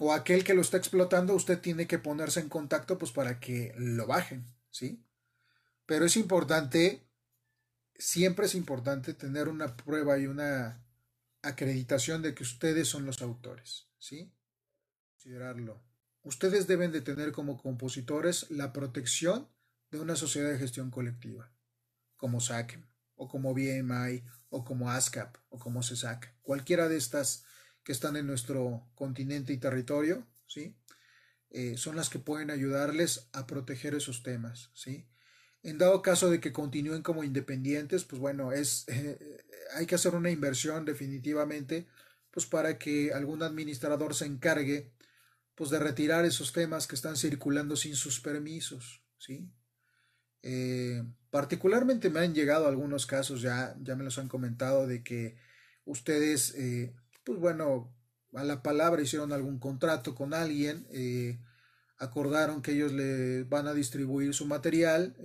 O 0.00 0.12
aquel 0.12 0.44
que 0.44 0.54
lo 0.54 0.60
está 0.60 0.76
explotando, 0.76 1.34
usted 1.34 1.60
tiene 1.60 1.86
que 1.86 1.98
ponerse 1.98 2.40
en 2.40 2.48
contacto 2.48 2.98
pues 2.98 3.12
para 3.12 3.40
que 3.40 3.74
lo 3.76 4.06
bajen, 4.06 4.52
¿sí? 4.70 5.04
Pero 5.86 6.04
es 6.04 6.16
importante, 6.16 7.06
siempre 7.96 8.46
es 8.46 8.54
importante 8.54 9.14
tener 9.14 9.48
una 9.48 9.76
prueba 9.76 10.18
y 10.18 10.26
una 10.26 10.84
acreditación 11.42 12.22
de 12.22 12.34
que 12.34 12.42
ustedes 12.42 12.88
son 12.88 13.06
los 13.06 13.22
autores, 13.22 13.88
¿sí? 13.98 14.32
Considerarlo. 15.18 15.82
Ustedes 16.22 16.68
deben 16.68 16.92
de 16.92 17.00
tener 17.00 17.32
como 17.32 17.60
compositores 17.60 18.48
la 18.52 18.72
protección 18.72 19.48
de 19.90 19.98
una 19.98 20.14
sociedad 20.14 20.48
de 20.48 20.58
gestión 20.58 20.92
colectiva, 20.92 21.50
como 22.16 22.40
SACEM, 22.40 22.86
o 23.16 23.26
como 23.26 23.52
BMI, 23.52 24.22
o 24.48 24.64
como 24.64 24.92
ASCAP, 24.92 25.36
o 25.48 25.58
como 25.58 25.82
CESAC, 25.82 26.36
cualquiera 26.42 26.88
de 26.88 26.98
estas 26.98 27.42
que 27.82 27.90
están 27.90 28.16
en 28.16 28.28
nuestro 28.28 28.88
continente 28.94 29.52
y 29.52 29.58
territorio, 29.58 30.24
¿sí? 30.46 30.76
Eh, 31.50 31.76
son 31.76 31.96
las 31.96 32.10
que 32.10 32.20
pueden 32.20 32.52
ayudarles 32.52 33.28
a 33.32 33.48
proteger 33.48 33.96
esos 33.96 34.22
temas, 34.22 34.70
¿sí? 34.72 35.08
En 35.64 35.78
dado 35.78 36.00
caso 36.00 36.30
de 36.30 36.38
que 36.38 36.52
continúen 36.52 37.02
como 37.02 37.24
independientes, 37.24 38.04
pues 38.04 38.20
bueno, 38.20 38.52
es, 38.52 38.86
hay 39.74 39.86
que 39.86 39.96
hacer 39.96 40.14
una 40.14 40.30
inversión 40.30 40.84
definitivamente, 40.84 41.88
pues 42.30 42.46
para 42.46 42.78
que 42.78 43.12
algún 43.12 43.42
administrador 43.42 44.14
se 44.14 44.26
encargue, 44.26 44.92
pues 45.58 45.70
de 45.70 45.80
retirar 45.80 46.24
esos 46.24 46.52
temas 46.52 46.86
que 46.86 46.94
están 46.94 47.16
circulando 47.16 47.74
sin 47.74 47.96
sus 47.96 48.20
permisos, 48.20 49.02
¿sí? 49.18 49.50
Eh, 50.40 51.02
particularmente 51.30 52.10
me 52.10 52.20
han 52.20 52.32
llegado 52.32 52.68
algunos 52.68 53.06
casos, 53.06 53.42
ya, 53.42 53.74
ya 53.82 53.96
me 53.96 54.04
los 54.04 54.18
han 54.18 54.28
comentado, 54.28 54.86
de 54.86 55.02
que 55.02 55.36
ustedes, 55.84 56.54
eh, 56.54 56.94
pues 57.24 57.40
bueno, 57.40 57.92
a 58.34 58.44
la 58.44 58.62
palabra 58.62 59.02
hicieron 59.02 59.32
algún 59.32 59.58
contrato 59.58 60.14
con 60.14 60.32
alguien, 60.32 60.86
eh, 60.92 61.40
acordaron 61.96 62.62
que 62.62 62.74
ellos 62.74 62.92
le 62.92 63.42
van 63.42 63.66
a 63.66 63.74
distribuir 63.74 64.34
su 64.34 64.46
material 64.46 65.16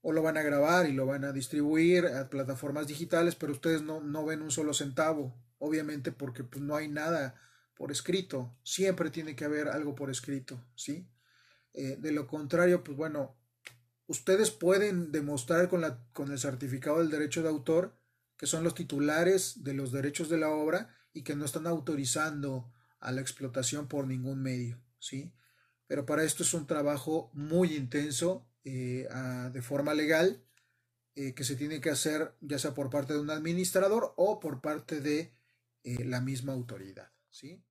o 0.00 0.10
lo 0.10 0.22
van 0.22 0.38
a 0.38 0.42
grabar 0.42 0.88
y 0.88 0.92
lo 0.92 1.06
van 1.06 1.22
a 1.22 1.32
distribuir 1.32 2.08
a 2.08 2.28
plataformas 2.28 2.88
digitales, 2.88 3.36
pero 3.36 3.52
ustedes 3.52 3.82
no, 3.82 4.00
no 4.00 4.26
ven 4.26 4.42
un 4.42 4.50
solo 4.50 4.74
centavo, 4.74 5.40
obviamente 5.60 6.10
porque 6.10 6.42
pues, 6.42 6.60
no 6.64 6.74
hay 6.74 6.88
nada 6.88 7.40
por 7.76 7.92
escrito, 7.92 8.56
siempre 8.62 9.10
tiene 9.10 9.36
que 9.36 9.44
haber 9.44 9.68
algo 9.68 9.94
por 9.94 10.10
escrito, 10.10 10.58
¿sí? 10.74 11.06
Eh, 11.74 11.96
de 12.00 12.10
lo 12.10 12.26
contrario, 12.26 12.82
pues 12.82 12.96
bueno, 12.96 13.36
ustedes 14.06 14.50
pueden 14.50 15.12
demostrar 15.12 15.68
con, 15.68 15.82
la, 15.82 16.02
con 16.14 16.32
el 16.32 16.38
certificado 16.38 16.98
del 16.98 17.10
derecho 17.10 17.42
de 17.42 17.50
autor 17.50 17.94
que 18.38 18.46
son 18.46 18.64
los 18.64 18.74
titulares 18.74 19.62
de 19.62 19.74
los 19.74 19.92
derechos 19.92 20.28
de 20.28 20.38
la 20.38 20.50
obra 20.50 20.94
y 21.12 21.22
que 21.22 21.36
no 21.36 21.44
están 21.44 21.66
autorizando 21.66 22.72
a 22.98 23.12
la 23.12 23.20
explotación 23.20 23.88
por 23.88 24.06
ningún 24.06 24.42
medio, 24.42 24.82
¿sí? 24.98 25.32
Pero 25.86 26.04
para 26.06 26.24
esto 26.24 26.42
es 26.42 26.52
un 26.54 26.66
trabajo 26.66 27.30
muy 27.34 27.74
intenso 27.74 28.46
eh, 28.64 29.08
de 29.52 29.62
forma 29.62 29.94
legal 29.94 30.42
eh, 31.14 31.34
que 31.34 31.44
se 31.44 31.56
tiene 31.56 31.80
que 31.80 31.90
hacer 31.90 32.34
ya 32.40 32.58
sea 32.58 32.74
por 32.74 32.90
parte 32.90 33.12
de 33.12 33.20
un 33.20 33.30
administrador 33.30 34.12
o 34.16 34.40
por 34.40 34.60
parte 34.60 35.00
de 35.00 35.34
la 35.84 36.20
misma 36.20 36.52
autoridad, 36.52 37.12
¿sí? 37.30 37.62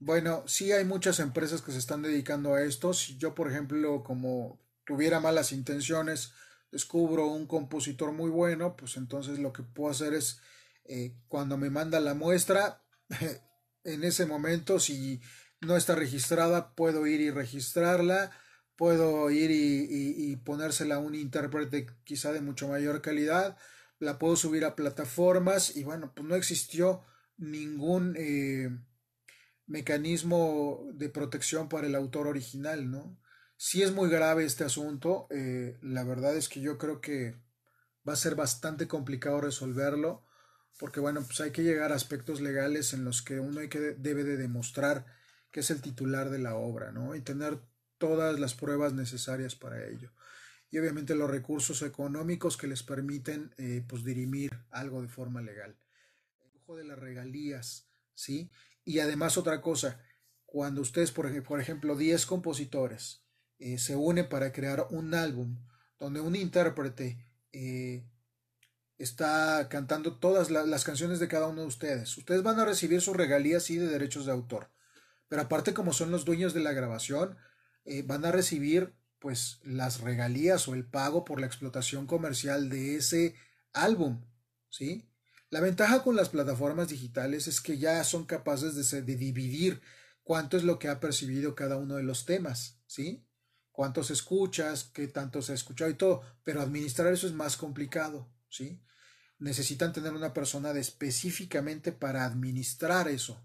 Bueno, 0.00 0.44
sí 0.46 0.70
hay 0.70 0.84
muchas 0.84 1.18
empresas 1.18 1.60
que 1.60 1.72
se 1.72 1.78
están 1.78 2.02
dedicando 2.02 2.54
a 2.54 2.62
esto. 2.62 2.94
Si 2.94 3.16
yo, 3.18 3.34
por 3.34 3.50
ejemplo, 3.50 4.04
como 4.04 4.60
tuviera 4.84 5.18
malas 5.20 5.52
intenciones, 5.52 6.32
descubro 6.70 7.26
un 7.26 7.46
compositor 7.46 8.12
muy 8.12 8.30
bueno, 8.30 8.76
pues 8.76 8.96
entonces 8.96 9.38
lo 9.38 9.52
que 9.52 9.62
puedo 9.62 9.90
hacer 9.90 10.14
es, 10.14 10.40
eh, 10.84 11.16
cuando 11.26 11.56
me 11.56 11.70
manda 11.70 11.98
la 12.00 12.14
muestra, 12.14 12.84
en 13.84 14.04
ese 14.04 14.26
momento, 14.26 14.78
si 14.78 15.20
no 15.60 15.76
está 15.76 15.96
registrada, 15.96 16.74
puedo 16.74 17.06
ir 17.06 17.20
y 17.20 17.30
registrarla, 17.30 18.30
puedo 18.76 19.30
ir 19.30 19.50
y, 19.50 20.36
ponérsela 20.36 20.96
a 20.96 20.98
un 20.98 21.16
intérprete 21.16 21.86
quizá 22.04 22.32
de 22.32 22.40
mucho 22.40 22.68
mayor 22.68 23.02
calidad, 23.02 23.56
la 23.98 24.18
puedo 24.18 24.36
subir 24.36 24.64
a 24.64 24.76
plataformas 24.76 25.76
y 25.76 25.82
bueno, 25.82 26.12
pues 26.14 26.28
no 26.28 26.36
existió 26.36 27.02
ningún... 27.36 28.14
Eh, 28.16 28.70
mecanismo 29.68 30.88
de 30.94 31.08
protección 31.08 31.68
para 31.68 31.86
el 31.86 31.94
autor 31.94 32.26
original, 32.26 32.90
¿no? 32.90 33.18
Si 33.56 33.82
es 33.82 33.92
muy 33.92 34.08
grave 34.08 34.44
este 34.44 34.64
asunto, 34.64 35.26
eh, 35.30 35.78
la 35.82 36.04
verdad 36.04 36.36
es 36.36 36.48
que 36.48 36.60
yo 36.60 36.78
creo 36.78 37.00
que 37.00 37.36
va 38.08 38.14
a 38.14 38.16
ser 38.16 38.34
bastante 38.34 38.88
complicado 38.88 39.40
resolverlo, 39.40 40.24
porque 40.78 41.00
bueno, 41.00 41.22
pues 41.22 41.40
hay 41.40 41.50
que 41.50 41.62
llegar 41.62 41.92
a 41.92 41.96
aspectos 41.96 42.40
legales 42.40 42.94
en 42.94 43.04
los 43.04 43.20
que 43.20 43.40
uno 43.40 43.60
hay 43.60 43.68
que, 43.68 43.78
debe 43.78 44.24
de 44.24 44.36
demostrar 44.36 45.06
que 45.50 45.60
es 45.60 45.70
el 45.70 45.82
titular 45.82 46.30
de 46.30 46.38
la 46.38 46.54
obra, 46.54 46.92
¿no? 46.92 47.14
Y 47.14 47.20
tener 47.20 47.58
todas 47.98 48.38
las 48.38 48.54
pruebas 48.54 48.94
necesarias 48.94 49.54
para 49.54 49.86
ello. 49.86 50.12
Y 50.70 50.78
obviamente 50.78 51.14
los 51.14 51.30
recursos 51.30 51.82
económicos 51.82 52.56
que 52.56 52.68
les 52.68 52.82
permiten, 52.82 53.54
eh, 53.58 53.84
pues, 53.88 54.04
dirimir 54.04 54.50
algo 54.70 55.02
de 55.02 55.08
forma 55.08 55.40
legal. 55.40 55.76
El 56.68 56.76
de 56.76 56.84
las 56.84 56.98
regalías, 56.98 57.88
¿sí? 58.14 58.50
Y 58.88 59.00
además 59.00 59.36
otra 59.36 59.60
cosa, 59.60 60.00
cuando 60.46 60.80
ustedes, 60.80 61.12
por, 61.12 61.26
ejemplo, 61.60 61.94
10 61.94 62.24
compositores 62.24 63.22
eh, 63.58 63.76
se 63.76 63.96
unen 63.96 64.30
para 64.30 64.50
crear 64.50 64.86
un 64.88 65.12
álbum 65.12 65.58
donde 65.98 66.22
un 66.22 66.34
intérprete 66.34 67.22
eh, 67.52 68.08
está 68.96 69.68
cantando 69.68 70.16
todas 70.16 70.50
las 70.50 70.84
canciones 70.84 71.20
de 71.20 71.28
cada 71.28 71.48
uno 71.48 71.60
de 71.60 71.66
ustedes, 71.66 72.16
ustedes 72.16 72.42
van 72.42 72.60
a 72.60 72.64
recibir 72.64 73.02
sus 73.02 73.14
regalías 73.14 73.68
y 73.68 73.76
de 73.76 73.88
derechos 73.88 74.24
de 74.24 74.32
autor. 74.32 74.70
Pero 75.28 75.42
aparte, 75.42 75.74
como 75.74 75.92
son 75.92 76.10
los 76.10 76.24
dueños 76.24 76.54
de 76.54 76.60
la 76.60 76.72
grabación, 76.72 77.36
eh, 77.84 78.00
van 78.06 78.24
a 78.24 78.32
recibir 78.32 78.94
pues 79.18 79.60
las 79.64 80.00
regalías 80.00 80.66
o 80.66 80.72
el 80.72 80.86
pago 80.86 81.26
por 81.26 81.42
la 81.42 81.46
explotación 81.46 82.06
comercial 82.06 82.70
de 82.70 82.96
ese 82.96 83.34
álbum, 83.74 84.24
¿sí? 84.70 85.07
La 85.50 85.60
ventaja 85.60 86.02
con 86.02 86.14
las 86.14 86.28
plataformas 86.28 86.88
digitales 86.88 87.48
es 87.48 87.62
que 87.62 87.78
ya 87.78 88.04
son 88.04 88.26
capaces 88.26 88.90
de, 88.90 89.02
dividir 89.02 89.80
cuánto 90.22 90.58
es 90.58 90.64
lo 90.64 90.78
que 90.78 90.88
ha 90.88 91.00
percibido 91.00 91.54
cada 91.54 91.78
uno 91.78 91.96
de 91.96 92.02
los 92.02 92.26
temas, 92.26 92.82
¿sí? 92.86 93.26
Cuántos 93.72 94.10
escuchas, 94.10 94.84
qué 94.92 95.08
tanto 95.08 95.40
se 95.40 95.52
ha 95.52 95.54
escuchado 95.54 95.90
y 95.90 95.94
todo, 95.94 96.20
pero 96.44 96.60
administrar 96.60 97.10
eso 97.14 97.26
es 97.26 97.32
más 97.32 97.56
complicado, 97.56 98.30
¿sí? 98.50 98.82
Necesitan 99.38 99.94
tener 99.94 100.12
una 100.12 100.34
persona 100.34 100.70
específicamente 100.72 101.92
para 101.92 102.26
administrar 102.26 103.08
eso. 103.08 103.42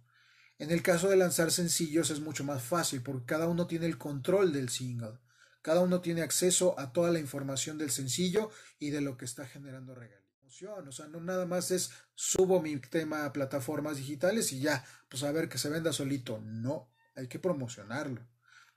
En 0.58 0.72
el 0.72 0.82
caso 0.82 1.08
de 1.10 1.16
lanzar 1.16 1.52
sencillos 1.52 2.10
es 2.10 2.20
mucho 2.20 2.44
más 2.44 2.64
fácil 2.64 3.02
porque 3.02 3.28
cada 3.28 3.48
uno 3.48 3.66
tiene 3.66 3.86
el 3.86 3.98
control 3.98 4.52
del 4.52 4.68
single. 4.68 5.20
Cada 5.62 5.80
uno 5.80 6.02
tiene 6.02 6.22
acceso 6.22 6.78
a 6.78 6.92
toda 6.92 7.12
la 7.12 7.20
información 7.20 7.78
del 7.78 7.92
sencillo 7.92 8.50
y 8.78 8.90
de 8.90 9.00
lo 9.00 9.16
que 9.16 9.24
está 9.24 9.46
generando 9.46 9.96
regalías. 10.60 10.88
O 10.88 10.92
sea, 10.92 11.08
no 11.08 11.20
nada 11.20 11.46
más 11.46 11.72
es 11.72 11.92
subo 12.16 12.62
mi 12.62 12.78
tema 12.78 13.26
a 13.26 13.34
plataformas 13.34 13.98
digitales 13.98 14.52
y 14.54 14.60
ya, 14.60 14.86
pues 15.10 15.24
a 15.24 15.32
ver 15.32 15.50
que 15.50 15.58
se 15.58 15.70
venda 15.70 15.94
solito. 15.94 16.40
No, 16.44 16.90
hay 17.16 17.28
que 17.28 17.40
promocionarlo. 17.40 18.22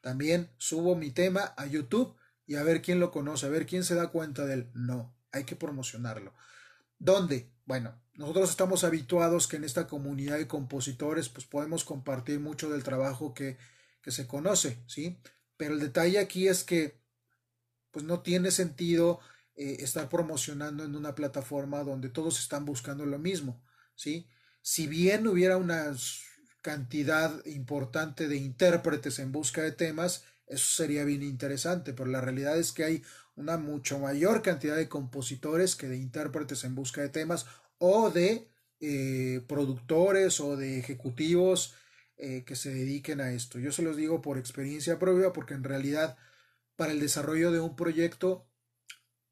También 0.00 0.50
subo 0.59 0.95
mi 0.95 1.11
tema 1.11 1.54
a 1.56 1.66
YouTube 1.66 2.16
y 2.47 2.56
a 2.56 2.62
ver 2.62 2.83
quién 2.83 3.00
lo 3.00 3.11
conoce, 3.11 3.47
a 3.47 3.50
ver 3.50 3.66
quién 3.66 3.85
se 3.85 3.95
da 3.95 4.09
cuenta 4.09 4.47
de 4.47 4.54
él. 4.54 4.71
No, 4.75 5.16
hay 5.33 5.45
que 5.45 5.56
promocionarlo. 5.56 6.33
¿Dónde? 6.99 7.50
Bueno, 7.64 8.00
nosotros 8.14 8.50
estamos 8.50 8.85
habituados 8.85 9.49
que 9.49 9.56
en 9.56 9.64
esta 9.64 9.87
comunidad 9.87 10.38
de 10.38 10.47
compositores 10.47 11.28
pues 11.28 11.47
podemos 11.47 11.85
compartir 11.85 12.40
mucho 12.40 12.71
del 12.71 12.85
trabajo 12.85 13.35
que, 13.35 13.59
que 14.00 14.12
se 14.12 14.26
conoce, 14.26 14.83
¿sí? 14.87 15.21
Pero 15.56 15.75
el 15.75 15.80
detalle 15.80 16.18
aquí 16.18 16.49
es 16.49 16.64
que 16.64 17.00
pues 17.90 18.04
no 18.04 18.21
tiene 18.21 18.50
sentido 18.50 19.21
eh, 19.57 19.79
estar 19.81 20.09
promocionando 20.09 20.85
en 20.85 20.95
una 20.95 21.15
plataforma 21.15 21.83
donde 21.83 22.09
todos 22.09 22.39
están 22.39 22.65
buscando 22.65 23.07
lo 23.07 23.19
mismo, 23.19 23.63
¿sí? 23.95 24.29
Si 24.63 24.87
bien 24.87 25.27
hubiera 25.27 25.57
una 25.57 25.95
cantidad 26.63 27.45
importante 27.47 28.29
de 28.29 28.37
intérpretes 28.37 29.19
en 29.19 29.33
busca 29.33 29.63
de 29.63 29.73
temas, 29.73 30.25
eso 30.47 30.77
sería 30.77 31.05
bien 31.05 31.23
interesante, 31.23 31.93
pero 31.93 32.11
la 32.11 32.21
realidad 32.21 32.59
es 32.59 32.73
que 32.73 32.85
hay 32.85 33.03
una 33.35 33.57
mucho 33.57 33.99
mayor 33.99 34.43
cantidad 34.43 34.77
de 34.77 34.89
compositores 34.89 35.77
que 35.77 35.89
de 35.89 35.97
intérpretes 35.97 36.65
en 36.65 36.75
busca 36.75 37.03
de 37.03 37.09
temas 37.09 37.47
o 37.79 38.11
de 38.11 38.49
eh, 38.81 39.43
productores 39.49 40.41
o 40.41 40.57
de 40.57 40.79
ejecutivos 40.79 41.75
eh, 42.17 42.45
que 42.45 42.57
se 42.57 42.73
dediquen 42.73 43.21
a 43.21 43.33
esto. 43.33 43.59
Yo 43.59 43.73
se 43.73 43.83
los 43.83 43.97
digo 43.97 44.23
por 44.23 44.39
experiencia 44.39 44.99
propia 44.99 45.33
porque 45.33 45.55
en 45.55 45.65
realidad 45.65 46.17
para 46.77 46.93
el 46.93 47.01
desarrollo 47.01 47.53
de 47.53 47.61
un 47.61 47.77
proyecto 47.77 48.46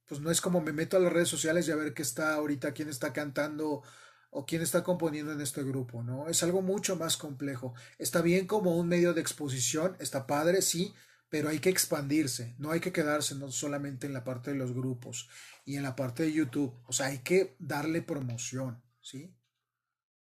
pues 0.07 0.21
no 0.21 0.31
es 0.31 0.41
como 0.41 0.61
me 0.61 0.73
meto 0.73 0.97
a 0.97 1.01
las 1.01 1.13
redes 1.13 1.29
sociales 1.29 1.67
y 1.69 1.71
a 1.71 1.77
ver 1.77 1.95
qué 1.95 2.03
está 2.03 2.35
ahorita, 2.35 2.73
quién 2.73 2.89
está 2.89 3.13
cantando 3.13 3.83
o 4.31 4.45
quién 4.45 4.63
está 4.63 4.83
componiendo 4.83 5.33
en 5.33 5.41
este 5.41 5.63
grupo, 5.63 6.03
¿no? 6.03 6.29
Es 6.29 6.43
algo 6.43 6.61
mucho 6.61 6.97
más 6.97 7.17
complejo. 7.17 7.73
Está 7.99 8.21
bien 8.21 8.47
como 8.47 8.77
un 8.77 8.89
medio 8.89 9.15
de 9.15 9.21
exposición, 9.21 9.97
está 10.01 10.27
padre, 10.27 10.61
sí, 10.61 10.93
pero 11.29 11.49
hay 11.49 11.61
que 11.61 11.71
expandirse, 11.71 12.55
no 12.59 12.73
hay 12.73 12.81
que 12.81 12.93
quedarse 12.93 13.37
no 13.37 13.51
solamente 13.51 14.07
en 14.07 14.13
la 14.13 14.25
parte 14.25 14.51
de 14.51 14.57
los 14.57 14.73
grupos 14.73 15.29
y 15.65 15.77
en 15.77 15.85
la 15.85 15.97
parte 15.97 16.25
de 16.25 16.33
YouTube, 16.33 16.75
o 16.87 16.93
sea, 16.93 17.07
hay 17.07 17.19
que 17.19 17.55
darle 17.59 18.03
promoción, 18.03 18.83
¿sí? 19.01 19.35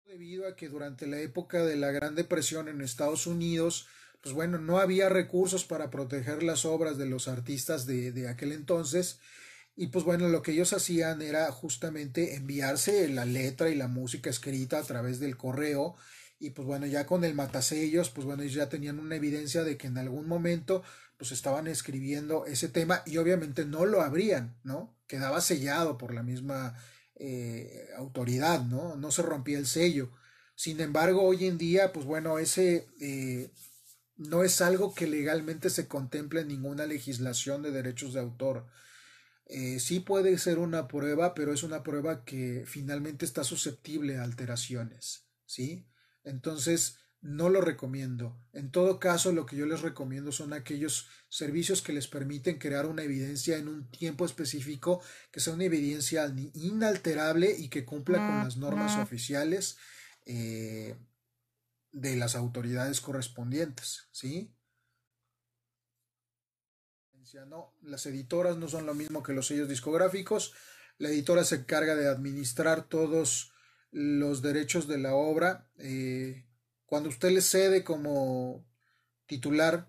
Debido 0.05 0.47
a 0.47 0.57
que 0.57 0.69
durante 0.69 1.07
la 1.07 1.19
época 1.19 1.65
de 1.65 1.77
la 1.77 1.91
Gran 1.91 2.15
Depresión 2.15 2.69
en 2.69 2.83
Estados 2.83 3.27
Unidos, 3.27 3.89
pues 4.21 4.35
bueno, 4.35 4.59
no 4.59 4.79
había 4.79 5.09
recursos 5.09 5.65
para 5.65 5.91
proteger 5.91 6.43
las 6.43 6.65
obras 6.67 6.99
de 6.99 7.07
los 7.07 7.29
artistas 7.29 7.87
de, 7.87 8.13
de 8.13 8.29
aquel 8.29 8.53
entonces 8.53 9.21
y 9.75 9.87
pues 9.89 10.05
bueno, 10.05 10.29
lo 10.29 10.43
que 10.43 10.53
ellos 10.53 10.73
hacían 10.73 11.23
era 11.23 11.51
justamente 11.51 12.35
enviarse 12.35 13.09
la 13.09 13.25
letra 13.25 13.71
y 13.71 13.75
la 13.75 13.89
música 13.89 14.29
escrita 14.29 14.79
a 14.79 14.83
través 14.83 15.19
del 15.19 15.37
correo. 15.37 15.97
Y 16.39 16.51
pues 16.51 16.67
bueno, 16.67 16.87
ya 16.87 17.07
con 17.07 17.25
el 17.25 17.35
matasellos, 17.35 18.11
pues 18.11 18.27
bueno, 18.27 18.43
ellos 18.43 18.55
ya 18.55 18.69
tenían 18.69 18.99
una 18.99 19.17
evidencia 19.17 19.63
de 19.65 19.77
que 19.79 19.87
en 19.87 19.97
algún 19.97 20.27
momento 20.29 20.83
pues 21.17 21.33
estaban 21.33 21.69
escribiendo 21.69 22.47
ese 22.47 22.69
tema 22.69 23.03
y 23.07 23.17
obviamente 23.17 23.65
no 23.65 23.87
lo 23.87 24.03
abrían, 24.03 24.59
¿no? 24.65 24.99
Quedaba 25.07 25.41
sellado 25.41 25.97
por 25.97 26.13
la 26.13 26.25
misma 26.25 26.77
eh, 27.15 27.89
autoridad, 27.97 28.65
¿no? 28.65 28.97
No 28.97 29.11
se 29.13 29.23
rompía 29.23 29.59
el 29.59 29.67
sello. 29.67 30.11
Sin 30.57 30.81
embargo, 30.81 31.23
hoy 31.23 31.47
en 31.47 31.59
día, 31.59 31.93
pues 31.93 32.05
bueno, 32.07 32.39
ese 32.39 32.89
eh, 33.01 33.53
no 34.17 34.43
es 34.43 34.61
algo 34.61 34.95
que 34.95 35.07
legalmente 35.07 35.71
se 35.71 35.87
contemple 35.89 36.41
en 36.41 36.49
ninguna 36.49 36.87
legislación 36.87 37.63
de 37.63 37.71
derechos 37.71 38.15
de 38.15 38.21
autor. 38.21 38.67
Eh, 39.55 39.81
sí 39.81 40.01
puede 40.01 40.39
ser 40.39 40.59
una 40.59 40.89
prueba, 40.89 41.35
pero 41.35 41.53
es 41.53 41.63
una 41.63 41.83
prueba 41.83 42.25
que 42.25 42.65
finalmente 42.67 43.27
está 43.27 43.45
susceptible 43.45 44.17
a 44.17 44.23
alteraciones, 44.23 45.27
¿sí? 45.45 45.87
Entonces, 46.25 47.01
no 47.21 47.51
lo 47.51 47.61
recomiendo. 47.61 48.41
En 48.55 48.71
todo 48.71 48.99
caso, 48.99 49.31
lo 49.31 49.45
que 49.45 49.57
yo 49.57 49.67
les 49.67 49.83
recomiendo 49.83 50.33
son 50.33 50.55
aquellos 50.55 51.07
servicios 51.29 51.83
que 51.83 51.93
les 51.93 52.09
permiten 52.09 52.59
crear 52.59 52.87
una 52.87 53.03
evidencia 53.03 53.59
en 53.59 53.69
un 53.69 53.91
tiempo 53.91 54.25
específico, 54.25 55.03
que 55.31 55.41
sea 55.41 55.53
una 55.53 55.65
evidencia 55.65 56.35
inalterable 56.55 57.55
y 57.55 57.69
que 57.69 57.85
cumpla 57.85 58.27
con 58.27 58.39
las 58.45 58.57
normas 58.57 58.99
oficiales 58.99 59.77
eh, 60.25 60.97
de 61.91 62.17
las 62.17 62.37
autoridades 62.37 63.03
correspondientes, 63.03 64.09
¿sí? 64.13 64.51
No, 67.47 67.73
las 67.81 68.05
editoras 68.05 68.59
no 68.59 68.69
son 68.69 68.85
lo 68.85 68.93
mismo 68.93 69.23
que 69.23 69.33
los 69.33 69.47
sellos 69.47 69.67
discográficos. 69.67 70.53
La 70.99 71.09
editora 71.09 71.45
se 71.45 71.57
encarga 71.57 71.95
de 71.95 72.07
administrar 72.07 72.87
todos 72.87 73.55
los 73.91 74.43
derechos 74.43 74.87
de 74.87 74.99
la 74.99 75.15
obra. 75.15 75.71
Eh, 75.79 76.45
cuando 76.85 77.09
usted 77.09 77.31
le 77.31 77.41
cede 77.41 77.85
como 77.85 78.67
titular, 79.25 79.89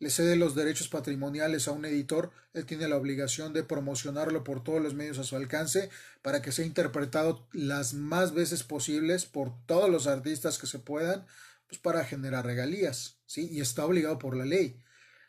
le 0.00 0.10
cede 0.10 0.34
los 0.34 0.56
derechos 0.56 0.88
patrimoniales 0.88 1.68
a 1.68 1.72
un 1.72 1.84
editor, 1.84 2.32
él 2.52 2.66
tiene 2.66 2.88
la 2.88 2.96
obligación 2.96 3.52
de 3.52 3.62
promocionarlo 3.62 4.42
por 4.42 4.64
todos 4.64 4.82
los 4.82 4.94
medios 4.94 5.18
a 5.18 5.24
su 5.24 5.36
alcance 5.36 5.90
para 6.22 6.42
que 6.42 6.50
sea 6.50 6.66
interpretado 6.66 7.46
las 7.52 7.94
más 7.94 8.34
veces 8.34 8.64
posibles 8.64 9.26
por 9.26 9.52
todos 9.66 9.88
los 9.88 10.08
artistas 10.08 10.58
que 10.58 10.66
se 10.66 10.80
puedan, 10.80 11.24
pues 11.68 11.80
para 11.80 12.04
generar 12.04 12.44
regalías, 12.44 13.20
¿sí? 13.26 13.48
Y 13.48 13.60
está 13.60 13.86
obligado 13.86 14.18
por 14.18 14.36
la 14.36 14.44
ley. 14.44 14.80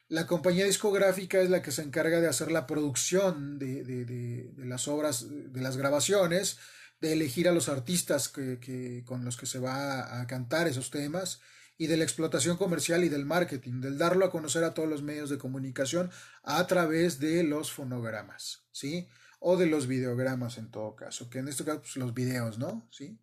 La 0.07 0.27
compañía 0.27 0.65
discográfica 0.65 1.41
es 1.41 1.49
la 1.49 1.63
que 1.63 1.71
se 1.71 1.81
encarga 1.81 2.21
de 2.21 2.27
hacer 2.27 2.51
la 2.51 2.67
producción 2.67 3.57
de, 3.57 4.51
las 4.57 4.87
obras, 4.87 5.25
de 5.29 5.61
las 5.61 5.77
grabaciones, 5.77 6.59
de 7.01 7.13
elegir 7.13 7.49
a 7.49 7.51
los 7.51 7.69
artistas 7.69 8.29
que, 8.29 9.03
con 9.05 9.25
los 9.25 9.35
que 9.35 9.47
se 9.47 9.59
va 9.59 10.21
a 10.21 10.27
cantar 10.27 10.67
esos 10.67 10.91
temas 10.91 11.41
y 11.77 11.87
de 11.87 11.97
la 11.97 12.03
explotación 12.03 12.55
comercial 12.55 13.03
y 13.03 13.09
del 13.09 13.25
marketing, 13.25 13.81
del 13.81 13.97
darlo 13.97 14.25
a 14.25 14.31
conocer 14.31 14.63
a 14.63 14.73
todos 14.73 14.87
los 14.87 15.01
medios 15.01 15.29
de 15.29 15.39
comunicación 15.39 16.11
a 16.43 16.65
través 16.67 17.19
de 17.19 17.43
los 17.43 17.71
fonogramas, 17.71 18.63
¿sí? 18.71 19.09
O 19.39 19.57
de 19.57 19.65
los 19.65 19.87
videogramas 19.87 20.57
en 20.57 20.71
todo 20.71 20.95
caso, 20.95 21.29
que 21.29 21.39
en 21.39 21.47
este 21.47 21.65
caso 21.65 21.81
pues, 21.81 21.97
los 21.97 22.13
videos, 22.13 22.59
¿no? 22.59 22.87
¿Sí? 22.91 23.19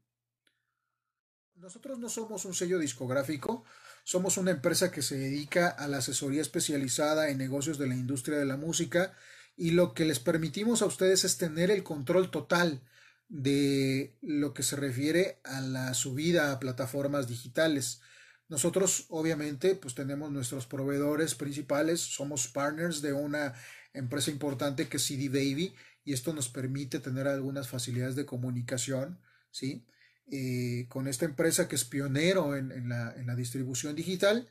Nosotros 1.54 1.98
no 1.98 2.08
somos 2.08 2.44
un 2.44 2.54
sello 2.54 2.78
discográfico, 2.78 3.64
somos 4.04 4.36
una 4.36 4.50
empresa 4.50 4.90
que 4.90 5.02
se 5.02 5.16
dedica 5.16 5.68
a 5.68 5.88
la 5.88 5.98
asesoría 5.98 6.42
especializada 6.42 7.30
en 7.30 7.38
negocios 7.38 7.78
de 7.78 7.86
la 7.86 7.94
industria 7.94 8.38
de 8.38 8.44
la 8.44 8.56
música 8.56 9.14
y 9.56 9.70
lo 9.70 9.94
que 9.94 10.04
les 10.04 10.18
permitimos 10.18 10.82
a 10.82 10.86
ustedes 10.86 11.24
es 11.24 11.38
tener 11.38 11.70
el 11.70 11.82
control 11.82 12.30
total 12.30 12.82
de 13.28 14.16
lo 14.20 14.52
que 14.54 14.62
se 14.62 14.76
refiere 14.76 15.40
a 15.44 15.60
la 15.60 15.94
subida 15.94 16.52
a 16.52 16.60
plataformas 16.60 17.28
digitales. 17.28 18.00
Nosotros 18.48 19.06
obviamente 19.08 19.74
pues 19.74 19.94
tenemos 19.94 20.30
nuestros 20.30 20.66
proveedores 20.66 21.34
principales, 21.34 22.00
somos 22.00 22.48
partners 22.48 23.00
de 23.00 23.12
una 23.12 23.54
empresa 23.94 24.30
importante 24.30 24.88
que 24.88 24.98
es 24.98 25.06
CD 25.06 25.28
Baby 25.28 25.74
y 26.04 26.12
esto 26.12 26.32
nos 26.34 26.48
permite 26.48 26.98
tener 26.98 27.28
algunas 27.28 27.68
facilidades 27.68 28.16
de 28.16 28.26
comunicación, 28.26 29.20
¿sí? 29.50 29.86
Con 30.88 31.08
esta 31.08 31.26
empresa 31.26 31.68
que 31.68 31.76
es 31.76 31.85
pionero 31.85 32.56
en, 32.56 32.88
la, 32.88 33.35
distribución 33.37 33.94
digital. 33.94 34.48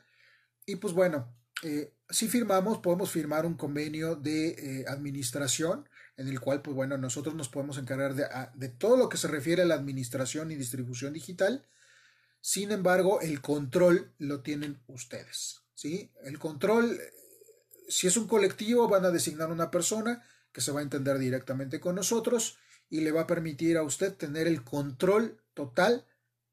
Y 0.65 0.75
pues 0.75 0.93
bueno, 0.93 1.36
eh, 1.63 1.93
si 2.10 2.27
firmamos, 2.27 2.79
podemos 2.79 3.10
firmar 3.10 3.45
un 3.45 3.55
convenio 3.55 4.15
de 4.15 4.49
eh, 4.49 4.86
administración 4.88 5.88
en 6.17 6.27
el 6.27 6.39
cual, 6.39 6.62
pues 6.62 6.75
bueno, 6.75 6.97
nosotros 6.97 7.34
nos 7.34 7.49
podemos 7.49 7.77
encargar 7.77 8.13
de, 8.13 8.25
de, 8.53 8.69
todo 8.69 8.95
lo 8.95 9.10
que 9.10 9.17
se 9.17 9.27
refiere 9.27 9.63
a 9.63 9.65
la 9.65 9.75
administración 9.75 10.51
y 10.51 10.55
distribución 10.55 11.13
digital. 11.13 11.65
Sin 12.41 12.71
embargo, 12.71 13.21
el 13.21 13.41
control 13.41 14.13
lo 14.19 14.41
tienen 14.41 14.81
ustedes. 14.88 15.62
¿sí? 15.73 16.12
El 16.23 16.38
control, 16.38 16.99
si 17.88 18.07
es 18.07 18.17
un 18.17 18.27
colectivo, 18.27 18.88
van 18.88 19.05
a 19.05 19.12
designar 19.12 19.51
una 19.51 19.71
persona 19.71 20.23
que 20.51 20.62
se 20.62 20.71
va 20.71 20.81
a 20.81 20.84
entender 20.84 21.17
directamente 21.17 21.79
con 21.79 21.95
nosotros 21.95 22.57
y 22.89 23.01
le 23.01 23.12
va 23.12 23.21
a 23.21 23.27
permitir 23.27 23.77
a 23.77 23.84
usted 23.84 24.13
tener 24.13 24.47
el 24.47 24.63
control 24.63 25.40
total 25.53 26.05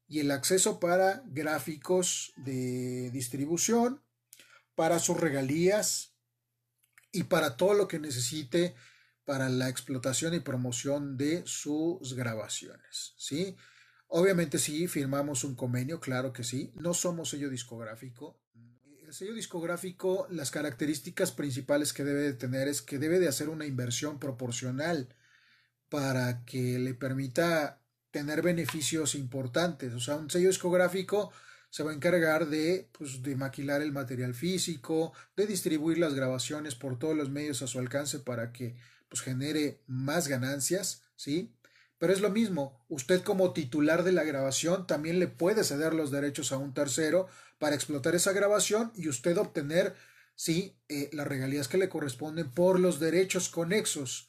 y 0.07 0.19
el 0.19 0.31
acceso 0.31 0.79
para 0.79 1.23
gráficos 1.27 2.33
de 2.37 3.11
distribución, 3.11 4.01
para 4.75 4.99
sus 4.99 5.19
regalías 5.19 6.15
y 7.11 7.23
para 7.23 7.57
todo 7.57 7.73
lo 7.73 7.87
que 7.87 7.99
necesite 7.99 8.75
para 9.25 9.49
la 9.49 9.69
explotación 9.69 10.33
y 10.33 10.39
promoción 10.39 11.15
de 11.15 11.43
sus 11.45 12.15
grabaciones, 12.15 13.13
¿sí? 13.17 13.55
Obviamente 14.07 14.57
sí, 14.57 14.87
firmamos 14.87 15.43
un 15.43 15.53
convenio, 15.53 15.99
claro 15.99 16.33
que 16.33 16.43
sí, 16.43 16.71
no 16.73 16.95
somos 16.95 17.29
sello 17.29 17.51
discográfico. 17.51 18.41
El 19.05 19.13
sello 19.13 19.35
discográfico, 19.35 20.25
las 20.31 20.49
características 20.49 21.31
principales 21.31 21.93
que 21.93 22.03
debe 22.03 22.21
de 22.21 22.33
tener 22.33 22.67
es 22.67 22.81
que 22.81 22.97
debe 22.97 23.19
de 23.19 23.27
hacer 23.27 23.49
una 23.49 23.67
inversión 23.67 24.17
proporcional 24.17 25.15
para 25.89 26.43
que 26.45 26.79
le 26.79 26.95
permita 26.95 27.78
tener 28.11 28.41
beneficios 28.41 29.15
importantes. 29.15 29.93
O 29.93 29.99
sea, 29.99 30.15
un 30.15 30.29
sello 30.29 30.47
discográfico 30.49 31.31
se 31.69 31.83
va 31.83 31.91
a 31.91 31.93
encargar 31.93 32.47
de, 32.47 32.89
pues, 32.97 33.21
de 33.21 33.35
maquilar 33.35 33.81
el 33.81 33.91
material 33.91 34.33
físico, 34.33 35.13
de 35.35 35.45
distribuir 35.45 35.99
las 35.99 36.15
grabaciones 36.15 36.75
por 36.75 36.97
todos 36.97 37.15
los 37.15 37.29
medios 37.29 37.61
a 37.61 37.67
su 37.67 37.79
alcance 37.79 38.19
para 38.19 38.51
que 38.51 38.75
pues, 39.07 39.21
genere 39.21 39.81
más 39.87 40.27
ganancias, 40.27 41.03
¿sí? 41.15 41.53
Pero 41.99 42.13
es 42.13 42.21
lo 42.21 42.29
mismo, 42.29 42.85
usted 42.87 43.21
como 43.23 43.51
titular 43.51 44.03
de 44.03 44.13
la 44.13 44.23
grabación 44.23 44.87
también 44.87 45.19
le 45.19 45.27
puede 45.27 45.63
ceder 45.63 45.93
los 45.93 46.11
derechos 46.11 46.51
a 46.51 46.57
un 46.57 46.73
tercero 46.73 47.27
para 47.59 47.75
explotar 47.75 48.15
esa 48.15 48.31
grabación 48.31 48.91
y 48.95 49.09
usted 49.09 49.37
obtener, 49.37 49.95
sí, 50.33 50.77
eh, 50.87 51.09
las 51.11 51.27
regalías 51.27 51.67
que 51.67 51.77
le 51.77 51.89
corresponden 51.89 52.49
por 52.51 52.79
los 52.79 52.99
derechos 53.01 53.49
conexos 53.49 54.28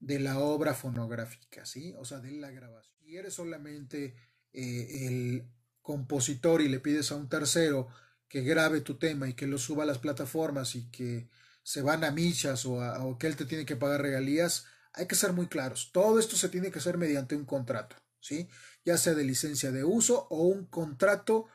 de 0.00 0.20
la 0.20 0.38
obra 0.38 0.74
fonográfica, 0.74 1.66
¿sí? 1.66 1.94
O 1.98 2.04
sea, 2.04 2.20
de 2.20 2.32
la 2.32 2.50
grabación. 2.50 2.94
Si 3.00 3.16
eres 3.16 3.34
solamente 3.34 4.14
eh, 4.52 5.06
el 5.06 5.50
compositor 5.82 6.60
y 6.60 6.68
le 6.68 6.80
pides 6.80 7.10
a 7.10 7.16
un 7.16 7.28
tercero 7.28 7.88
que 8.28 8.42
grabe 8.42 8.80
tu 8.80 8.98
tema 8.98 9.28
y 9.28 9.34
que 9.34 9.46
lo 9.46 9.58
suba 9.58 9.84
a 9.84 9.86
las 9.86 9.98
plataformas 9.98 10.74
y 10.74 10.90
que 10.90 11.30
se 11.62 11.82
van 11.82 12.04
a 12.04 12.10
michas 12.10 12.64
o, 12.66 13.16
que 13.18 13.26
él 13.26 13.36
te 13.36 13.44
tiene 13.44 13.66
que 13.66 13.76
pagar 13.76 14.02
regalías, 14.02 14.66
hay 14.92 15.06
que 15.06 15.14
ser 15.14 15.32
muy 15.32 15.46
claros. 15.46 15.90
Todo 15.92 16.18
esto 16.18 16.36
se 16.36 16.48
tiene 16.48 16.70
que 16.70 16.78
hacer 16.78 16.98
mediante 16.98 17.36
un 17.36 17.44
contrato, 17.44 17.96
¿sí? 18.20 18.48
Ya 18.84 18.96
sea 18.96 19.14
de 19.14 19.24
licencia 19.24 19.72
de 19.72 19.84
uso 19.84 20.26
o 20.30 20.44
un 20.46 20.66
contrato 20.66 21.46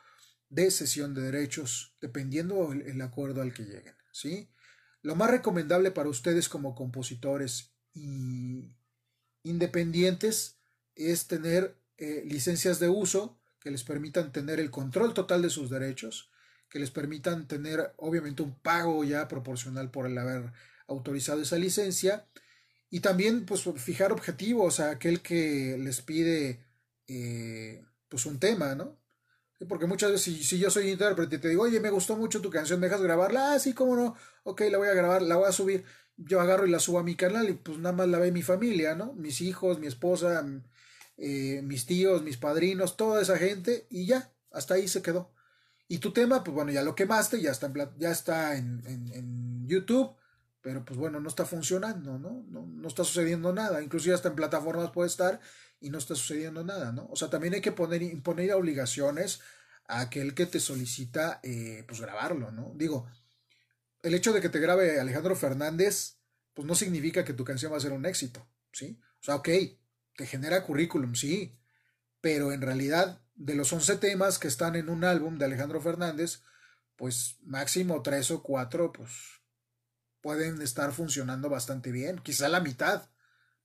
de 0.48 0.70
cesión 0.70 1.14
de 1.14 1.22
derechos, 1.22 1.96
dependiendo 2.00 2.72
el, 2.72 2.82
el 2.82 3.00
acuerdo 3.02 3.42
al 3.42 3.52
que 3.52 3.64
lleguen, 3.64 3.94
¿sí? 4.12 4.50
Lo 5.02 5.16
más 5.16 5.30
recomendable 5.30 5.90
para 5.90 6.08
ustedes 6.08 6.48
como 6.48 6.74
compositores 6.74 7.73
independientes 9.42 10.58
es 10.96 11.26
tener 11.26 11.76
eh, 11.98 12.22
licencias 12.26 12.80
de 12.80 12.88
uso 12.88 13.38
que 13.60 13.70
les 13.70 13.84
permitan 13.84 14.32
tener 14.32 14.60
el 14.60 14.70
control 14.70 15.14
total 15.14 15.42
de 15.42 15.50
sus 15.50 15.70
derechos, 15.70 16.30
que 16.68 16.78
les 16.78 16.90
permitan 16.90 17.46
tener 17.46 17.94
obviamente 17.96 18.42
un 18.42 18.54
pago 18.58 19.04
ya 19.04 19.28
proporcional 19.28 19.90
por 19.90 20.06
el 20.06 20.18
haber 20.18 20.52
autorizado 20.86 21.40
esa 21.40 21.56
licencia 21.56 22.26
y 22.90 23.00
también 23.00 23.46
pues 23.46 23.64
fijar 23.76 24.12
objetivos 24.12 24.80
a 24.80 24.90
aquel 24.90 25.22
que 25.22 25.76
les 25.78 26.02
pide 26.02 26.64
eh, 27.08 27.84
pues 28.08 28.26
un 28.26 28.38
tema, 28.38 28.74
¿no? 28.74 28.98
Porque 29.68 29.86
muchas 29.86 30.10
veces 30.10 30.46
si, 30.46 30.58
yo 30.58 30.70
soy 30.70 30.90
intérprete 30.90 31.36
y 31.36 31.38
te 31.38 31.48
digo, 31.48 31.62
oye, 31.62 31.80
me 31.80 31.90
gustó 31.90 32.16
mucho 32.16 32.40
tu 32.40 32.50
canción, 32.50 32.80
¿me 32.80 32.86
dejas 32.86 33.02
grabarla? 33.02 33.54
Ah, 33.54 33.58
sí, 33.58 33.72
cómo 33.72 33.96
no, 33.96 34.14
ok, 34.42 34.62
la 34.70 34.78
voy 34.78 34.88
a 34.88 34.94
grabar, 34.94 35.22
la 35.22 35.36
voy 35.36 35.48
a 35.48 35.52
subir. 35.52 35.84
Yo 36.16 36.40
agarro 36.40 36.66
y 36.66 36.70
la 36.70 36.78
subo 36.78 36.98
a 36.98 37.02
mi 37.02 37.16
canal 37.16 37.48
y 37.48 37.54
pues 37.54 37.78
nada 37.78 37.94
más 37.94 38.08
la 38.08 38.18
ve 38.18 38.32
mi 38.32 38.42
familia, 38.42 38.94
¿no? 38.94 39.12
Mis 39.14 39.40
hijos, 39.40 39.78
mi 39.80 39.86
esposa, 39.86 40.44
eh, 41.16 41.60
mis 41.62 41.86
tíos, 41.86 42.22
mis 42.22 42.36
padrinos, 42.36 42.96
toda 42.96 43.22
esa 43.22 43.36
gente, 43.36 43.86
y 43.90 44.06
ya, 44.06 44.32
hasta 44.50 44.74
ahí 44.74 44.88
se 44.88 45.02
quedó. 45.02 45.32
Y 45.88 45.98
tu 45.98 46.12
tema, 46.12 46.42
pues 46.44 46.54
bueno, 46.54 46.72
ya 46.72 46.82
lo 46.82 46.94
quemaste, 46.94 47.40
ya 47.40 47.50
está 47.50 47.66
en, 47.66 47.74
ya 47.98 48.10
está 48.10 48.56
en, 48.56 48.82
en, 48.86 49.66
YouTube, 49.66 50.14
pero 50.60 50.84
pues 50.84 50.98
bueno, 50.98 51.20
no 51.20 51.28
está 51.28 51.44
funcionando, 51.46 52.18
¿no? 52.18 52.44
¿no? 52.48 52.66
No 52.66 52.88
está 52.88 53.04
sucediendo 53.04 53.52
nada. 53.52 53.82
Inclusive 53.82 54.14
hasta 54.14 54.28
en 54.28 54.36
plataformas 54.36 54.90
puede 54.90 55.08
estar 55.08 55.40
y 55.80 55.90
no 55.90 55.98
está 55.98 56.14
sucediendo 56.14 56.64
nada, 56.64 56.92
¿no? 56.92 57.06
O 57.10 57.16
sea, 57.16 57.30
también 57.30 57.54
hay 57.54 57.60
que 57.60 57.72
poner, 57.72 58.02
imponer 58.02 58.52
obligaciones 58.52 59.40
a 59.86 60.00
aquel 60.00 60.34
que 60.34 60.46
te 60.46 60.60
solicita, 60.60 61.40
eh, 61.42 61.84
pues 61.86 62.00
grabarlo, 62.00 62.50
¿no? 62.50 62.72
Digo, 62.74 63.06
el 64.04 64.14
hecho 64.14 64.32
de 64.32 64.40
que 64.42 64.50
te 64.50 64.60
grabe 64.60 65.00
Alejandro 65.00 65.34
Fernández, 65.34 66.18
pues 66.52 66.68
no 66.68 66.74
significa 66.74 67.24
que 67.24 67.32
tu 67.32 67.42
canción 67.44 67.72
va 67.72 67.78
a 67.78 67.80
ser 67.80 67.92
un 67.92 68.04
éxito, 68.04 68.46
¿sí? 68.70 69.00
O 69.20 69.24
sea, 69.24 69.36
ok, 69.36 69.48
que 70.14 70.26
genera 70.26 70.62
currículum, 70.62 71.14
sí, 71.14 71.58
pero 72.20 72.52
en 72.52 72.60
realidad 72.60 73.22
de 73.34 73.54
los 73.54 73.72
11 73.72 73.96
temas 73.96 74.38
que 74.38 74.48
están 74.48 74.76
en 74.76 74.90
un 74.90 75.04
álbum 75.04 75.38
de 75.38 75.46
Alejandro 75.46 75.80
Fernández, 75.80 76.42
pues 76.96 77.38
máximo 77.42 78.02
tres 78.02 78.30
o 78.30 78.42
cuatro, 78.42 78.92
pues 78.92 79.10
pueden 80.20 80.60
estar 80.60 80.92
funcionando 80.92 81.48
bastante 81.48 81.90
bien, 81.90 82.18
quizá 82.18 82.48
la 82.48 82.60
mitad, 82.60 83.08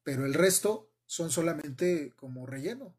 pero 0.03 0.25
el 0.25 0.33
resto 0.33 0.91
son 1.05 1.31
solamente 1.31 2.13
como 2.15 2.45
relleno. 2.45 2.97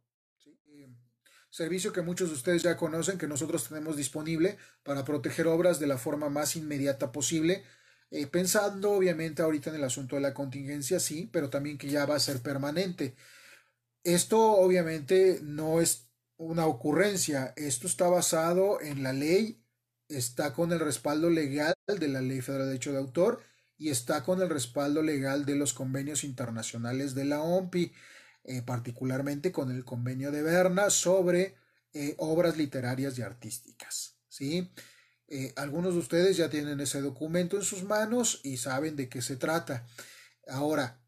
Servicio 1.51 1.93
que 1.93 2.03
muchos 2.03 2.29
de 2.29 2.37
ustedes 2.37 2.63
ya 2.63 2.77
conocen, 2.77 3.19
que 3.19 3.27
nosotros 3.27 3.69
tenemos 3.69 3.97
disponible 3.97 4.57
para 4.85 5.05
proteger 5.05 5.49
obras 5.49 5.81
de 5.81 5.89
la 5.89 5.99
forma 5.99 6.31
más 6.31 6.55
inmediata 6.55 7.11
posible, 7.11 7.65
eh, 8.13 8.27
pensando 8.29 8.93
obviamente 8.93 9.43
ahorita 9.43 9.71
en 9.71 9.77
el 9.77 9.85
asunto 9.85 10.17
de 10.17 10.23
la 10.23 10.33
contingencia, 10.33 11.01
sí, 11.01 11.29
pero 11.33 11.51
también 11.51 11.77
que 11.77 11.89
ya 11.89 12.07
va 12.07 12.17
a 12.17 12.21
ser 12.21 12.41
permanente. 12.41 13.17
Esto 14.05 14.41
obviamente 14.53 15.41
no 15.43 15.81
es 15.81 16.09
una 16.37 16.67
ocurrencia, 16.67 17.53
esto 17.57 17.87
está 17.87 18.09
basado 18.09 18.81
en 18.81 19.03
la 19.03 19.13
ley, 19.13 19.63
está 20.09 20.53
con 20.55 20.73
el 20.73 20.81
respaldo 20.81 21.31
legal 21.31 21.75
de 21.87 22.09
la 22.09 22.21
Ley 22.21 22.41
Federal 22.41 22.67
de 22.67 22.73
Derecho 22.73 22.93
de 22.93 22.99
Autor 22.99 23.43
y 23.77 23.91
está 23.91 24.23
con 24.25 24.41
el 24.41 24.49
respaldo 24.49 25.03
legal 25.03 25.45
de 25.45 25.57
los 25.57 25.73
convenios 25.73 26.25
internacionales 26.25 27.15
de 27.15 27.25
la 27.25 27.43
OMPI, 27.43 27.93
eh, 28.45 28.63
particularmente 28.63 29.53
con 29.53 29.71
el 29.71 29.85
convenio 29.85 30.31
de 30.31 30.43
Berna 30.43 30.91
sobre 30.91 31.57
eh, 31.93 32.15
obras 32.19 32.57
literarias 32.57 33.19
y 33.19 33.23
artísticas. 33.23 34.17
¿sí? 34.29 34.71
Eh, 35.29 35.53
algunos 35.57 35.95
de 35.95 36.01
ustedes 36.01 36.37
ya 36.37 36.49
tienen 36.49 36.81
ese 36.81 37.01
documento 37.01 37.57
en 37.57 37.63
sus 37.63 37.85
manos 37.85 38.41
y 38.43 38.57
saben 38.57 38.97
de 38.97 39.09
qué 39.09 39.21
se 39.23 39.37
trata. 39.37 39.87
Ahora, 40.49 41.01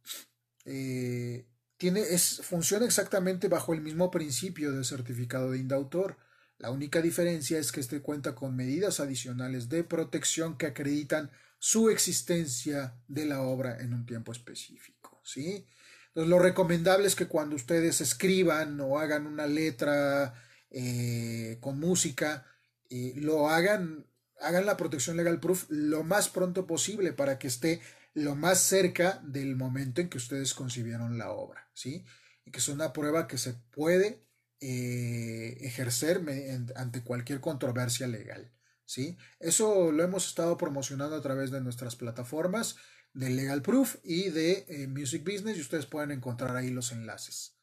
es, 0.64 2.40
funciona 2.42 2.84
exactamente 2.84 3.48
bajo 3.48 3.74
el 3.74 3.80
mismo 3.80 4.10
principio 4.10 4.72
del 4.72 4.84
certificado 4.84 5.50
de 5.50 5.58
indautor. 5.58 6.18
La 6.58 6.70
única 6.70 7.00
diferencia 7.00 7.58
es 7.58 7.72
que 7.72 7.80
este 7.80 8.02
cuenta 8.02 8.34
con 8.34 8.54
medidas 8.54 9.00
adicionales 9.00 9.68
de 9.68 9.82
protección 9.82 10.56
que 10.56 10.66
acreditan 10.66 11.30
su 11.58 11.90
existencia 11.90 12.94
de 13.08 13.24
la 13.24 13.42
obra 13.42 13.80
en 13.80 13.94
un 13.94 14.04
tiempo 14.04 14.32
específico. 14.32 15.20
¿sí? 15.24 15.66
Entonces, 16.14 16.28
lo 16.28 16.38
recomendable 16.38 17.06
es 17.06 17.16
que 17.16 17.26
cuando 17.26 17.56
ustedes 17.56 18.02
escriban 18.02 18.78
o 18.80 18.98
hagan 18.98 19.26
una 19.26 19.46
letra 19.46 20.34
eh, 20.70 21.56
con 21.60 21.80
música, 21.80 22.44
eh, 22.90 23.14
lo 23.16 23.48
hagan, 23.48 24.04
hagan 24.38 24.66
la 24.66 24.76
protección 24.76 25.16
legal 25.16 25.40
proof 25.40 25.64
lo 25.70 26.04
más 26.04 26.28
pronto 26.28 26.66
posible 26.66 27.14
para 27.14 27.38
que 27.38 27.46
esté 27.46 27.80
lo 28.12 28.34
más 28.34 28.58
cerca 28.58 29.22
del 29.24 29.56
momento 29.56 30.02
en 30.02 30.10
que 30.10 30.18
ustedes 30.18 30.52
concibieron 30.52 31.16
la 31.16 31.30
obra, 31.30 31.70
¿sí? 31.72 32.04
Y 32.44 32.50
que 32.50 32.58
es 32.58 32.68
una 32.68 32.92
prueba 32.92 33.26
que 33.26 33.38
se 33.38 33.54
puede 33.54 34.26
eh, 34.60 35.56
ejercer 35.62 36.20
ante 36.76 37.02
cualquier 37.02 37.40
controversia 37.40 38.06
legal, 38.06 38.52
¿sí? 38.84 39.16
Eso 39.40 39.90
lo 39.92 40.04
hemos 40.04 40.28
estado 40.28 40.58
promocionando 40.58 41.16
a 41.16 41.22
través 41.22 41.50
de 41.50 41.62
nuestras 41.62 41.96
plataformas 41.96 42.76
de 43.14 43.30
Legal 43.30 43.62
Proof 43.62 43.96
y 44.02 44.30
de 44.30 44.64
eh, 44.68 44.86
Music 44.88 45.22
Business 45.24 45.56
y 45.56 45.60
ustedes 45.60 45.86
pueden 45.86 46.10
encontrar 46.10 46.56
ahí 46.56 46.70
los 46.70 46.92
enlaces. 46.92 47.56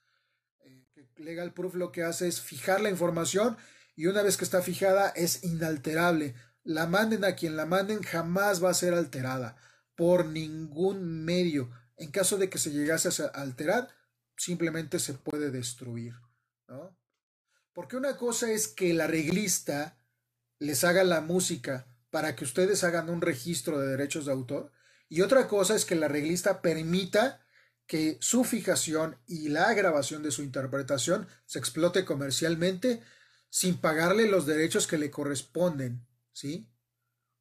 Eh, 0.62 0.86
Legal 1.18 1.54
Proof 1.54 1.76
lo 1.76 1.92
que 1.92 2.04
hace 2.04 2.28
es 2.28 2.42
fijar 2.42 2.82
la 2.82 2.90
información 2.90 3.58
y 3.96 4.08
una 4.08 4.22
vez 4.22 4.38
que 4.38 4.46
está 4.46 4.62
fijada 4.62 5.10
es 5.10 5.44
inalterable. 5.44 6.36
La 6.64 6.88
manden 6.88 7.24
a 7.24 7.36
quien 7.36 7.56
la 7.56 7.66
manden 7.66 8.02
jamás 8.02 8.64
va 8.64 8.70
a 8.70 8.76
ser 8.76 8.94
alterada 8.94 9.58
por 9.96 10.26
ningún 10.26 11.26
medio. 11.26 11.72
En 11.98 12.12
caso 12.12 12.38
de 12.38 12.50
que 12.50 12.58
se 12.58 12.72
llegase 12.72 13.10
a 13.24 13.28
alterar, 13.28 13.90
simplemente 14.38 15.00
se 15.00 15.14
puede 15.16 15.52
destruir. 15.52 16.14
¿no? 16.68 16.98
Porque 17.74 17.98
una 17.98 18.16
cosa 18.16 18.52
es 18.52 18.68
que 18.68 18.92
el 18.92 19.02
arreglista 19.02 19.98
les 20.60 20.84
haga 20.84 21.04
la 21.04 21.22
música 21.22 21.88
para 22.10 22.36
que 22.36 22.44
ustedes 22.44 22.84
hagan 22.84 23.10
un 23.10 23.22
registro 23.22 23.80
de 23.80 23.88
derechos 23.88 24.26
de 24.26 24.32
autor 24.32 24.72
y 25.10 25.22
otra 25.22 25.48
cosa 25.48 25.76
es 25.76 25.86
que 25.86 25.96
el 25.96 26.04
arreglista 26.04 26.62
permita 26.62 27.42
que 27.88 28.20
su 28.22 28.44
fijación 28.44 29.18
y 29.26 29.50
la 29.50 29.74
grabación 29.74 30.22
de 30.22 30.30
su 30.30 30.44
interpretación 30.44 31.28
se 31.48 31.58
explote 31.58 32.06
comercialmente 32.06 33.02
sin 33.50 33.78
pagarle 33.78 34.28
los 34.28 34.46
derechos 34.46 34.86
que 34.86 35.00
le 35.00 35.10
corresponden, 35.10 36.06
¿sí? 36.32 36.70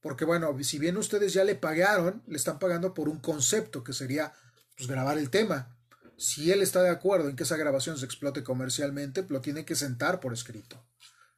Porque 0.01 0.25
bueno, 0.25 0.57
si 0.63 0.79
bien 0.79 0.97
ustedes 0.97 1.35
ya 1.35 1.45
le 1.45 1.55
pagaron, 1.55 2.23
le 2.27 2.37
están 2.37 2.59
pagando 2.59 2.95
por 2.95 3.11
un 3.11 3.19
concepto 3.19 3.85
que 3.85 3.93
sería 3.93 4.33
pues, 4.75 4.89
grabar 4.89 5.19
el 5.19 5.29
tema. 5.29 5.77
Si 6.17 6.51
él 6.51 6.63
está 6.63 6.83
de 6.83 6.89
acuerdo 6.89 7.29
en 7.29 7.37
que 7.37 7.43
esa 7.43 7.59
grabación 7.59 7.99
se 7.99 8.07
explote 8.07 8.43
comercialmente, 8.43 9.27
lo 9.29 9.43
tiene 9.43 9.67
que 9.67 9.77
sentar 9.77 10.19
por 10.19 10.33
escrito. 10.33 10.83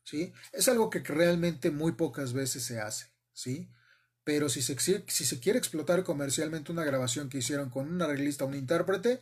¿sí? 0.04 0.32
Es 0.52 0.68
algo 0.68 0.88
que 0.88 1.00
realmente 1.00 1.72
muy 1.72 1.92
pocas 1.92 2.32
veces 2.32 2.62
se 2.62 2.80
hace. 2.80 3.12
¿sí? 3.32 3.68
Pero 4.24 4.48
si 4.48 4.62
se, 4.62 4.76
quiere 5.40 5.59
explotar 5.59 6.04
comercialmente 6.04 6.72
una 6.72 6.85
grabación 6.85 7.28
que 7.28 7.38
hicieron 7.38 7.70
con 7.70 7.88
un 7.92 8.02
arreglista 8.02 8.44
o 8.44 8.48
un 8.48 8.54
intérprete, 8.54 9.20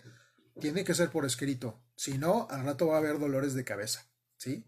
tiene 0.61 0.85
que 0.85 0.95
ser 0.95 1.11
por 1.11 1.25
escrito. 1.25 1.81
Si 1.97 2.19
no, 2.19 2.49
al 2.51 2.65
rato 2.65 2.89
va 2.89 2.97
a 2.97 2.99
haber 2.99 3.19
dolores 3.19 3.55
de 3.55 3.65
cabeza. 3.65 4.07
¿Sí? 4.37 4.65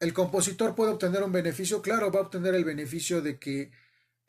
El 0.00 0.14
compositor 0.14 0.74
puede 0.74 0.92
obtener 0.92 1.22
un 1.22 1.32
beneficio, 1.32 1.82
claro, 1.82 2.10
va 2.10 2.20
a 2.20 2.22
obtener 2.22 2.54
el 2.54 2.64
beneficio 2.64 3.20
de 3.20 3.38
que 3.38 3.70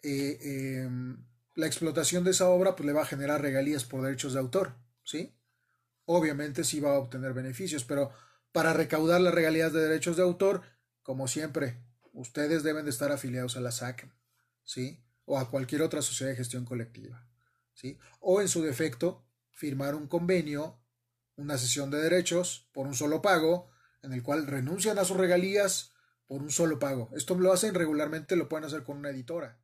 eh, 0.03 0.83
em, 0.83 1.23
la 1.55 1.65
explotación 1.67 2.23
de 2.23 2.31
esa 2.31 2.49
obra 2.49 2.75
pues, 2.75 2.85
le 2.85 2.93
va 2.93 3.03
a 3.03 3.05
generar 3.05 3.41
regalías 3.41 3.85
por 3.85 4.01
derechos 4.01 4.33
de 4.33 4.39
autor, 4.39 4.75
¿sí? 5.03 5.33
Obviamente 6.05 6.65
sí 6.65 6.81
va 6.81 6.91
a 6.91 6.99
obtener 6.99 7.33
beneficios, 7.33 7.85
pero 7.85 8.11
para 8.51 8.73
recaudar 8.73 9.21
las 9.21 9.33
regalías 9.33 9.73
de 9.73 9.81
derechos 9.81 10.17
de 10.17 10.23
autor, 10.23 10.61
como 11.03 11.27
siempre, 11.27 11.83
ustedes 12.13 12.63
deben 12.63 12.85
de 12.85 12.91
estar 12.91 13.11
afiliados 13.11 13.57
a 13.57 13.61
la 13.61 13.71
SAC, 13.71 14.11
¿sí? 14.63 15.03
O 15.25 15.39
a 15.39 15.49
cualquier 15.49 15.81
otra 15.81 16.01
sociedad 16.01 16.31
de 16.31 16.37
gestión 16.37 16.65
colectiva, 16.65 17.27
¿sí? 17.73 17.97
O 18.19 18.41
en 18.41 18.47
su 18.47 18.61
defecto, 18.61 19.25
firmar 19.51 19.95
un 19.95 20.07
convenio, 20.07 20.79
una 21.35 21.57
sesión 21.57 21.89
de 21.91 22.01
derechos 22.01 22.69
por 22.73 22.87
un 22.87 22.95
solo 22.95 23.21
pago, 23.21 23.69
en 24.01 24.13
el 24.13 24.23
cual 24.23 24.47
renuncian 24.47 24.99
a 24.99 25.05
sus 25.05 25.17
regalías 25.17 25.91
por 26.27 26.41
un 26.41 26.51
solo 26.51 26.79
pago. 26.79 27.09
Esto 27.15 27.35
lo 27.35 27.53
hacen 27.53 27.73
regularmente, 27.73 28.35
lo 28.35 28.49
pueden 28.49 28.65
hacer 28.65 28.83
con 28.83 28.97
una 28.97 29.09
editora. 29.09 29.61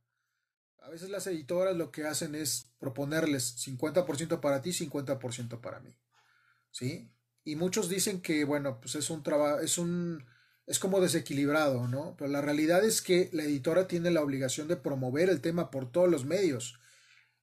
A 0.80 0.90
veces 0.90 1.10
las 1.10 1.26
editoras 1.26 1.76
lo 1.76 1.90
que 1.90 2.04
hacen 2.04 2.34
es 2.34 2.72
proponerles 2.78 3.56
50% 3.66 4.40
para 4.40 4.62
ti, 4.62 4.70
50% 4.70 5.60
para 5.60 5.80
mí. 5.80 5.94
¿Sí? 6.70 7.10
Y 7.48 7.56
muchos 7.56 7.88
dicen 7.88 8.20
que, 8.20 8.44
bueno, 8.44 8.78
pues 8.78 8.94
es 8.94 9.08
un 9.08 9.22
trabajo, 9.22 9.60
es 9.60 9.78
un, 9.78 10.22
es 10.66 10.78
como 10.78 11.00
desequilibrado, 11.00 11.88
¿no? 11.88 12.14
Pero 12.18 12.30
la 12.30 12.42
realidad 12.42 12.84
es 12.84 13.00
que 13.00 13.30
la 13.32 13.42
editora 13.42 13.88
tiene 13.88 14.10
la 14.10 14.20
obligación 14.20 14.68
de 14.68 14.76
promover 14.76 15.30
el 15.30 15.40
tema 15.40 15.70
por 15.70 15.90
todos 15.90 16.10
los 16.10 16.26
medios, 16.26 16.78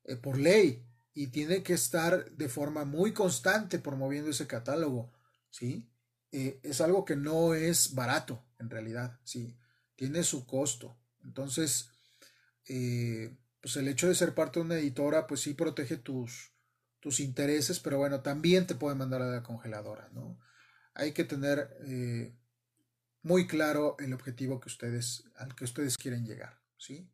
eh, 0.04 0.16
por 0.16 0.38
ley, 0.38 0.86
y 1.16 1.30
tiene 1.30 1.64
que 1.64 1.74
estar 1.74 2.30
de 2.30 2.50
forma 2.50 2.86
muy 2.86 3.14
constante 3.14 3.80
promoviendo 3.80 4.30
ese 4.30 4.46
catálogo, 4.46 5.12
¿sí? 5.50 5.90
Eh, 6.32 6.60
es 6.62 6.82
algo 6.82 7.04
que 7.04 7.16
no 7.16 7.56
es 7.56 7.96
barato, 7.96 8.46
en 8.60 8.70
realidad, 8.70 9.20
¿sí? 9.24 9.58
Tiene 9.96 10.22
su 10.22 10.46
costo. 10.46 11.00
Entonces, 11.24 11.90
eh, 12.68 13.36
pues 13.60 13.76
el 13.78 13.88
hecho 13.88 14.08
de 14.08 14.14
ser 14.14 14.36
parte 14.36 14.60
de 14.60 14.68
una 14.68 14.78
editora, 14.78 15.26
pues 15.26 15.40
sí 15.40 15.56
protege 15.56 15.98
tus, 15.98 16.55
tus 17.06 17.20
intereses, 17.20 17.80
pero 17.80 18.00
bueno, 18.00 18.22
también 18.22 18.66
te 18.66 18.74
puede 18.74 18.96
mandar 18.96 19.22
a 19.22 19.30
la 19.30 19.44
congeladora, 19.44 20.10
¿no? 20.12 20.40
Hay 20.96 21.12
que 21.12 21.24
tener 21.24 21.78
eh, 21.86 22.36
muy 23.22 23.46
claro 23.46 23.96
el 24.00 24.12
objetivo 24.12 24.60
que 24.60 24.70
ustedes, 24.70 25.24
al 25.36 25.54
que 25.54 25.66
ustedes 25.66 26.00
quieren 26.00 26.26
llegar, 26.26 26.60
¿sí? 26.78 27.08